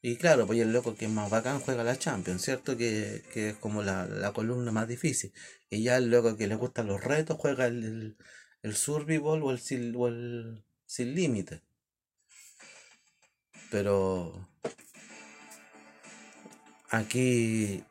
y 0.04 0.16
claro, 0.16 0.48
pues 0.48 0.60
el 0.60 0.74
loco 0.74 0.96
que 0.96 1.06
es 1.06 1.12
más 1.12 1.30
bacán 1.30 1.60
juega 1.60 1.84
la 1.84 1.98
Champions, 1.98 2.42
¿cierto? 2.42 2.76
Que, 2.76 3.24
es 3.36 3.56
como 3.58 3.84
la, 3.84 4.32
columna 4.34 4.72
más 4.72 4.88
difícil. 4.88 5.32
Y 5.70 5.84
ya 5.84 5.98
el 5.98 6.10
loco 6.10 6.38
que 6.38 6.48
le 6.48 6.56
gustan 6.56 6.88
los 6.88 7.04
retos 7.04 7.38
juega 7.38 7.68
el, 7.68 8.18
el, 8.64 8.76
Survival 8.76 9.44
o 9.44 9.52
el, 9.52 9.96
o 9.96 10.08
el 10.08 10.64
Sin 10.88 11.14
Límite. 11.14 11.62
Pero 13.70 14.50
aquí 16.90 17.84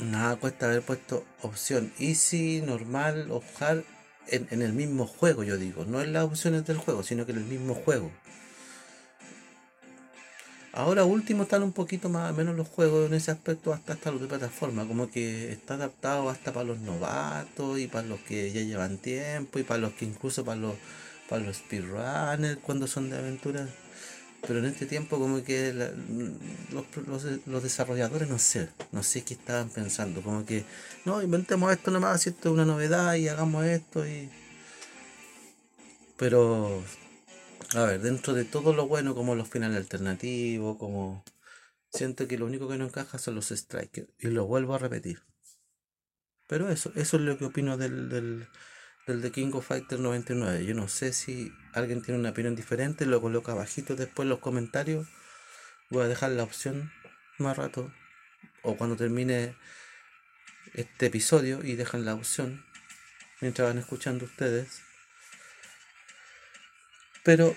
nada 0.00 0.36
cuesta 0.36 0.66
haber 0.66 0.82
puesto 0.82 1.24
opción 1.42 1.92
easy, 1.98 2.60
normal 2.60 3.30
o 3.30 3.42
hard 3.60 3.84
en, 4.26 4.48
en 4.50 4.62
el 4.62 4.72
mismo 4.72 5.06
juego, 5.06 5.44
yo 5.44 5.56
digo. 5.56 5.84
No 5.84 6.02
en 6.02 6.12
las 6.12 6.24
opciones 6.24 6.66
del 6.66 6.76
juego, 6.78 7.04
sino 7.04 7.24
que 7.24 7.32
en 7.32 7.38
el 7.38 7.44
mismo 7.44 7.74
juego. 7.74 8.10
Ahora 10.78 11.04
último 11.04 11.42
están 11.42 11.64
un 11.64 11.72
poquito 11.72 12.08
más 12.08 12.32
menos 12.36 12.54
los 12.54 12.68
juegos 12.68 13.08
en 13.08 13.14
ese 13.14 13.32
aspecto 13.32 13.72
hasta 13.72 13.94
hasta 13.94 14.12
los 14.12 14.20
de 14.20 14.28
plataforma, 14.28 14.86
como 14.86 15.10
que 15.10 15.50
está 15.50 15.74
adaptado 15.74 16.30
hasta 16.30 16.52
para 16.52 16.66
los 16.66 16.78
novatos 16.78 17.80
y 17.80 17.88
para 17.88 18.06
los 18.06 18.20
que 18.20 18.52
ya 18.52 18.60
llevan 18.60 18.96
tiempo 18.98 19.58
y 19.58 19.64
para 19.64 19.80
los 19.80 19.94
que 19.94 20.04
incluso 20.04 20.44
para 20.44 20.60
los 20.60 20.76
para 21.28 21.42
los 21.42 21.56
speedrunners 21.56 22.58
cuando 22.62 22.86
son 22.86 23.10
de 23.10 23.18
aventuras. 23.18 23.68
Pero 24.46 24.60
en 24.60 24.66
este 24.66 24.86
tiempo 24.86 25.18
como 25.18 25.42
que 25.42 25.72
los, 26.70 27.44
los, 27.44 27.62
desarrolladores 27.64 28.28
no 28.28 28.38
sé, 28.38 28.68
no 28.92 29.02
sé 29.02 29.24
qué 29.24 29.34
estaban 29.34 29.70
pensando, 29.70 30.22
como 30.22 30.46
que 30.46 30.64
no, 31.04 31.20
inventemos 31.22 31.72
esto 31.72 31.90
nomás, 31.90 32.22
si 32.22 32.28
esto 32.30 32.50
es 32.50 32.54
una 32.54 32.64
novedad 32.64 33.16
y 33.16 33.26
hagamos 33.26 33.64
esto 33.64 34.06
y 34.06 34.30
pero 36.16 36.84
a 37.74 37.84
ver, 37.84 38.00
dentro 38.00 38.34
de 38.34 38.44
todo 38.44 38.72
lo 38.72 38.88
bueno, 38.88 39.14
como 39.14 39.34
los 39.34 39.48
finales 39.48 39.76
alternativos, 39.76 40.76
como 40.78 41.24
Siento 41.90 42.28
que 42.28 42.38
lo 42.38 42.46
único 42.46 42.68
que 42.68 42.76
no 42.76 42.84
encaja 42.84 43.18
son 43.18 43.34
los 43.34 43.48
strikers. 43.48 44.08
Y 44.18 44.28
lo 44.28 44.46
vuelvo 44.46 44.74
a 44.74 44.78
repetir. 44.78 45.22
Pero 46.46 46.70
eso, 46.70 46.92
eso 46.96 47.16
es 47.16 47.22
lo 47.22 47.38
que 47.38 47.46
opino 47.46 47.76
del, 47.76 48.08
del, 48.08 48.48
The 49.06 49.32
King 49.32 49.52
of 49.54 49.66
Fighters 49.66 50.00
99. 50.00 50.64
Yo 50.64 50.74
no 50.74 50.88
sé 50.88 51.12
si 51.12 51.52
alguien 51.72 52.02
tiene 52.02 52.20
una 52.20 52.30
opinión 52.30 52.56
diferente, 52.56 53.06
lo 53.06 53.20
coloca 53.20 53.52
abajito 53.52 53.96
después 53.96 54.24
en 54.26 54.30
los 54.30 54.38
comentarios. 54.40 55.06
Voy 55.90 56.02
a 56.04 56.08
dejar 56.08 56.30
la 56.30 56.44
opción 56.44 56.92
más 57.38 57.56
rato. 57.56 57.92
O 58.62 58.76
cuando 58.76 58.96
termine 58.96 59.56
este 60.74 61.06
episodio 61.06 61.64
y 61.64 61.74
dejan 61.76 62.04
la 62.04 62.14
opción. 62.14 62.64
Mientras 63.40 63.68
van 63.68 63.78
escuchando 63.78 64.26
ustedes. 64.26 64.82
Pero 67.24 67.56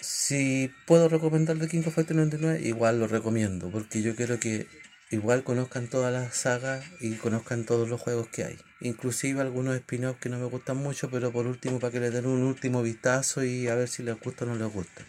si 0.00 0.72
puedo 0.86 1.08
recomendar 1.08 1.58
The 1.58 1.68
King 1.68 1.82
of 1.86 1.94
Fighters 1.94 2.16
99, 2.16 2.60
igual 2.62 3.00
lo 3.00 3.06
recomiendo. 3.06 3.70
Porque 3.70 4.02
yo 4.02 4.16
quiero 4.16 4.40
que 4.40 4.66
igual 5.10 5.44
conozcan 5.44 5.88
toda 5.88 6.10
la 6.10 6.30
saga 6.32 6.82
y 7.00 7.14
conozcan 7.14 7.64
todos 7.64 7.88
los 7.88 8.00
juegos 8.00 8.28
que 8.28 8.44
hay. 8.44 8.58
Inclusive 8.80 9.40
algunos 9.40 9.76
spin-offs 9.76 10.20
que 10.20 10.28
no 10.28 10.38
me 10.38 10.46
gustan 10.46 10.78
mucho, 10.78 11.10
pero 11.10 11.30
por 11.30 11.46
último 11.46 11.78
para 11.78 11.92
que 11.92 12.00
le 12.00 12.10
den 12.10 12.26
un 12.26 12.42
último 12.42 12.82
vistazo 12.82 13.44
y 13.44 13.68
a 13.68 13.74
ver 13.74 13.88
si 13.88 14.02
les 14.02 14.18
gusta 14.18 14.44
o 14.44 14.48
no 14.48 14.56
les 14.56 14.72
gusta. 14.72 15.04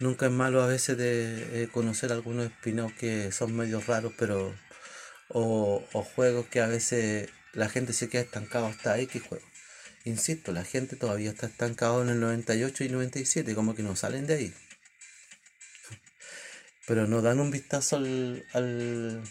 Nunca 0.00 0.26
es 0.26 0.32
malo 0.32 0.62
a 0.62 0.66
veces 0.66 0.96
de 0.96 1.62
eh, 1.62 1.68
conocer 1.68 2.10
algunos 2.10 2.46
spin-offs 2.46 2.96
que 2.96 3.32
son 3.32 3.54
medio 3.54 3.80
raros, 3.80 4.12
pero 4.18 4.54
o, 5.28 5.84
o, 5.92 6.02
juegos 6.02 6.46
que 6.46 6.60
a 6.60 6.66
veces 6.66 7.28
la 7.52 7.68
gente 7.68 7.92
se 7.92 8.08
queda 8.08 8.22
estancado 8.22 8.66
hasta 8.66 8.98
X 8.98 9.22
juego. 9.22 9.44
Insisto, 10.04 10.52
la 10.52 10.64
gente 10.64 10.96
todavía 10.96 11.30
está 11.30 11.46
estancado 11.46 12.02
en 12.02 12.08
el 12.08 12.20
98 12.20 12.84
y 12.84 12.88
97, 12.88 13.54
como 13.54 13.74
que 13.74 13.82
no 13.82 13.96
salen 13.96 14.26
de 14.26 14.34
ahí 14.34 14.54
pero 16.90 17.06
no 17.06 17.22
dan 17.22 17.38
un 17.38 17.52
vistazo 17.52 17.94
al, 17.94 18.44
al 18.52 19.22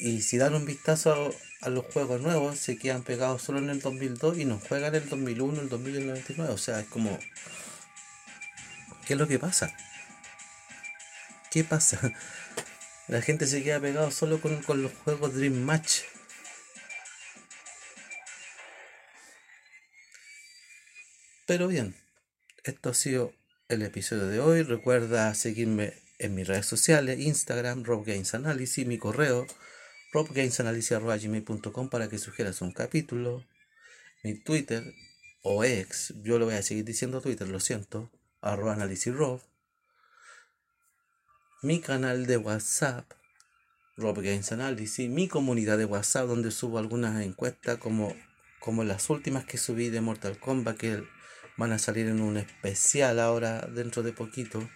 y 0.00 0.20
si 0.22 0.36
dan 0.36 0.52
un 0.56 0.66
vistazo 0.66 1.32
a, 1.60 1.68
los 1.68 1.84
juegos 1.84 2.20
nuevos 2.20 2.58
se 2.58 2.76
quedan 2.76 3.04
pegados 3.04 3.40
solo 3.40 3.60
en 3.60 3.70
el 3.70 3.80
2002 3.80 4.38
y 4.38 4.44
no 4.44 4.58
juegan 4.58 4.96
el 4.96 5.08
2001, 5.08 5.60
el 5.60 5.68
2000 5.68 5.94
y 5.94 5.98
el 5.98 6.06
99, 6.08 6.52
o 6.52 6.58
sea, 6.58 6.80
es 6.80 6.86
como 6.88 7.16
¿qué 9.06 9.12
es 9.12 9.18
lo 9.20 9.28
que 9.28 9.38
pasa? 9.38 9.72
¿Qué 11.52 11.62
pasa? 11.62 12.00
La 13.06 13.22
gente 13.22 13.46
se 13.46 13.62
queda 13.62 13.78
pegado 13.78 14.10
solo 14.10 14.40
con, 14.40 14.60
con 14.64 14.82
los 14.82 14.90
juegos 15.04 15.34
Dream 15.34 15.54
Match. 15.54 16.00
Pero 21.46 21.68
bien, 21.68 21.94
esto 22.64 22.88
ha 22.88 22.94
sido 22.94 23.34
el 23.68 23.82
episodio 23.82 24.26
de 24.28 24.40
hoy. 24.40 24.62
Recuerda 24.62 25.34
seguirme 25.34 25.92
en 26.18 26.34
mis 26.34 26.48
redes 26.48 26.64
sociales, 26.64 27.20
Instagram, 27.20 27.84
Rob 27.84 28.06
Games 28.06 28.32
Analysis, 28.32 28.86
mi 28.86 28.96
correo, 28.96 29.46
robgamesanalysis.com 30.14 31.90
para 31.90 32.08
que 32.08 32.16
sugieras 32.16 32.62
un 32.62 32.72
capítulo, 32.72 33.44
mi 34.22 34.42
Twitter 34.42 34.94
o 35.42 35.64
ex, 35.64 36.14
yo 36.22 36.38
lo 36.38 36.46
voy 36.46 36.54
a 36.54 36.62
seguir 36.62 36.86
diciendo 36.86 37.20
Twitter, 37.20 37.46
lo 37.46 37.60
siento, 37.60 38.10
arroba 38.40 38.72
análisis 38.72 39.12
Rob, 39.12 39.42
mi 41.62 41.80
canal 41.80 42.24
de 42.24 42.38
WhatsApp, 42.38 43.12
Rob 43.98 44.16
Games 44.16 44.50
Analysis, 44.50 45.10
mi 45.10 45.28
comunidad 45.28 45.76
de 45.76 45.84
WhatsApp 45.84 46.26
donde 46.26 46.50
subo 46.50 46.78
algunas 46.78 47.22
encuestas 47.22 47.76
como, 47.76 48.16
como 48.60 48.82
las 48.82 49.10
últimas 49.10 49.44
que 49.44 49.58
subí 49.58 49.90
de 49.90 50.00
Mortal 50.00 50.38
Kombat 50.38 50.78
que 50.78 51.04
van 51.56 51.72
a 51.72 51.78
salir 51.78 52.06
en 52.06 52.20
un 52.20 52.36
especial 52.36 53.20
ahora 53.20 53.62
dentro 53.62 54.02
de 54.02 54.12
poquito 54.12 54.68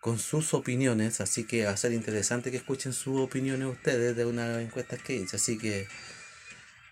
con 0.00 0.18
sus 0.18 0.54
opiniones, 0.54 1.20
así 1.20 1.44
que 1.44 1.64
va 1.64 1.72
a 1.72 1.76
ser 1.76 1.92
interesante 1.92 2.50
que 2.50 2.58
escuchen 2.58 2.92
sus 2.92 3.20
opiniones 3.20 3.68
ustedes 3.68 4.14
de 4.16 4.24
una 4.24 4.60
encuesta 4.60 4.96
que 4.96 5.16
hice, 5.16 5.36
así 5.36 5.58
que 5.58 5.88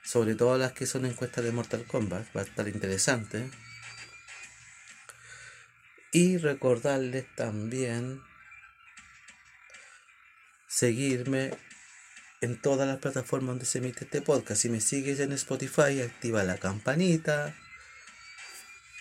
sobre 0.03 0.35
todo 0.35 0.59
las 0.59 0.73
que 0.73 0.87
son 0.87 1.07
encuestas 1.07 1.45
de 1.45 1.53
Mortal 1.53 1.85
Kombat, 1.87 2.27
va 2.37 2.43
a 2.43 2.45
estar 2.45 2.69
interesante. 2.69 3.51
Y 6.13 6.37
recordarles 6.37 7.25
también 7.35 8.21
seguirme 10.69 11.53
en 12.41 12.61
todas 12.61 12.87
las 12.87 12.99
plataformas 12.99 13.49
donde 13.49 13.65
se 13.65 13.79
emite 13.79 14.05
este 14.05 14.21
podcast. 14.21 14.61
Si 14.61 14.69
me 14.69 14.81
sigues 14.81 15.21
en 15.21 15.33
Spotify, 15.33 16.03
activa 16.03 16.45
la 16.45 16.59
campanita 16.59 17.57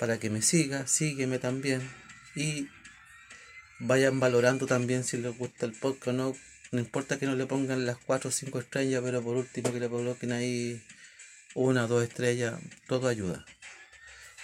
para 0.03 0.19
que 0.19 0.29
me 0.29 0.41
siga, 0.41 0.85
sígueme 0.85 1.39
también. 1.39 1.81
Y 2.35 2.67
vayan 3.79 4.19
valorando 4.19 4.67
también 4.67 5.05
si 5.05 5.15
les 5.15 5.37
gusta 5.37 5.65
el 5.65 5.71
podcast 5.71 6.17
no. 6.17 6.35
No 6.73 6.79
importa 6.81 7.17
que 7.17 7.25
no 7.25 7.37
le 7.37 7.45
pongan 7.45 7.85
las 7.85 7.95
4 7.99 8.27
o 8.27 8.31
5 8.33 8.59
estrellas, 8.59 9.01
pero 9.01 9.23
por 9.23 9.37
último 9.37 9.71
que 9.71 9.79
le 9.79 9.87
coloquen 9.87 10.33
ahí 10.33 10.83
una 11.55 11.85
o 11.85 11.87
dos 11.87 12.03
estrellas, 12.03 12.59
todo 12.85 13.07
ayuda. 13.07 13.45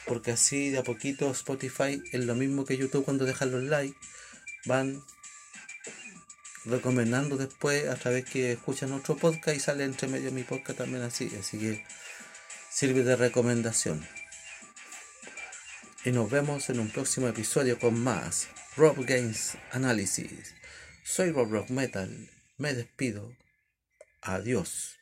Porque 0.06 0.32
así 0.32 0.70
de 0.70 0.78
a 0.78 0.84
poquito 0.84 1.30
Spotify 1.32 2.02
es 2.14 2.24
lo 2.24 2.36
mismo 2.36 2.64
que 2.64 2.78
YouTube 2.78 3.04
cuando 3.04 3.26
dejan 3.26 3.52
los 3.52 3.64
likes, 3.64 3.98
van 4.64 5.04
recomendando 6.64 7.36
después 7.36 7.90
a 7.90 7.96
través 7.96 8.24
que 8.24 8.54
escuchan 8.54 8.94
otro 8.94 9.18
podcast 9.18 9.58
y 9.58 9.60
sale 9.60 9.84
entre 9.84 10.08
medio 10.08 10.32
mi 10.32 10.44
podcast 10.44 10.78
también 10.78 11.04
así. 11.04 11.30
Así 11.38 11.60
que 11.60 11.84
sirve 12.72 13.04
de 13.04 13.18
recomendación. 13.18 14.08
Y 16.06 16.12
nos 16.12 16.30
vemos 16.30 16.70
en 16.70 16.80
un 16.80 16.90
próximo 16.90 17.28
episodio 17.28 17.78
con 17.78 18.02
más. 18.02 18.48
Rob 18.78 19.06
Games 19.06 19.58
Analysis. 19.72 20.56
Soy 21.04 21.32
Rob 21.32 21.52
Rock 21.52 21.70
Metal. 21.72 22.10
Me 22.58 22.74
despido. 22.74 23.36
Adiós. 24.22 24.98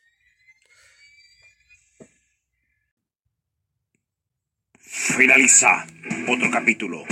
Finaliza 4.80 5.86
otro 6.28 6.50
capítulo 6.50 7.04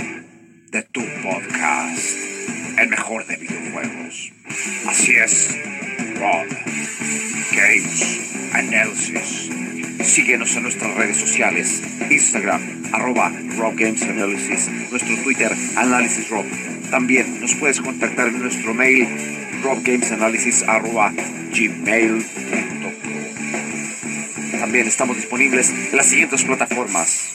de 0.71 0.83
tu 0.83 1.01
podcast, 1.23 2.15
el 2.79 2.89
mejor 2.89 3.25
de 3.25 3.37
videojuegos. 3.37 4.33
Así 4.85 5.15
es, 5.15 5.55
Rob 6.19 6.47
Games 7.53 8.53
Analysis. 8.53 9.66
Síguenos 10.03 10.55
en 10.55 10.63
nuestras 10.63 10.93
redes 10.95 11.17
sociales, 11.17 11.81
Instagram, 12.09 12.61
arroba 12.91 13.31
Rob 13.57 13.75
Games 13.75 14.01
Analysis, 14.03 14.69
nuestro 14.91 15.15
Twitter, 15.23 15.51
Análisis 15.75 16.29
Rob. 16.29 16.45
También 16.89 17.41
nos 17.41 17.55
puedes 17.55 17.81
contactar 17.81 18.27
en 18.27 18.39
nuestro 18.39 18.73
mail, 18.73 19.07
robgamesanalysis 19.63 20.63
arroba 20.63 21.11
gmail.com. 21.53 22.93
También 24.59 24.87
estamos 24.87 25.17
disponibles 25.17 25.69
en 25.69 25.97
las 25.97 26.07
siguientes 26.07 26.43
plataformas. 26.43 27.33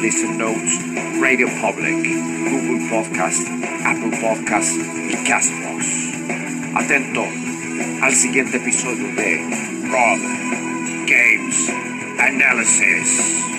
Listen 0.00 0.38
Notes, 0.38 0.78
Radio 1.20 1.48
Public, 1.60 1.96
Google 2.50 2.88
Podcast, 2.88 3.48
Apple 3.84 4.16
Podcast 4.20 4.76
y 5.08 5.16
Castbox. 5.28 5.86
Atento 6.74 7.24
al 8.02 8.14
siguiente 8.14 8.58
episodio 8.58 9.06
de 9.14 9.40
Rob 9.88 10.65
Games 11.06 11.68
Analysis. 12.18 13.55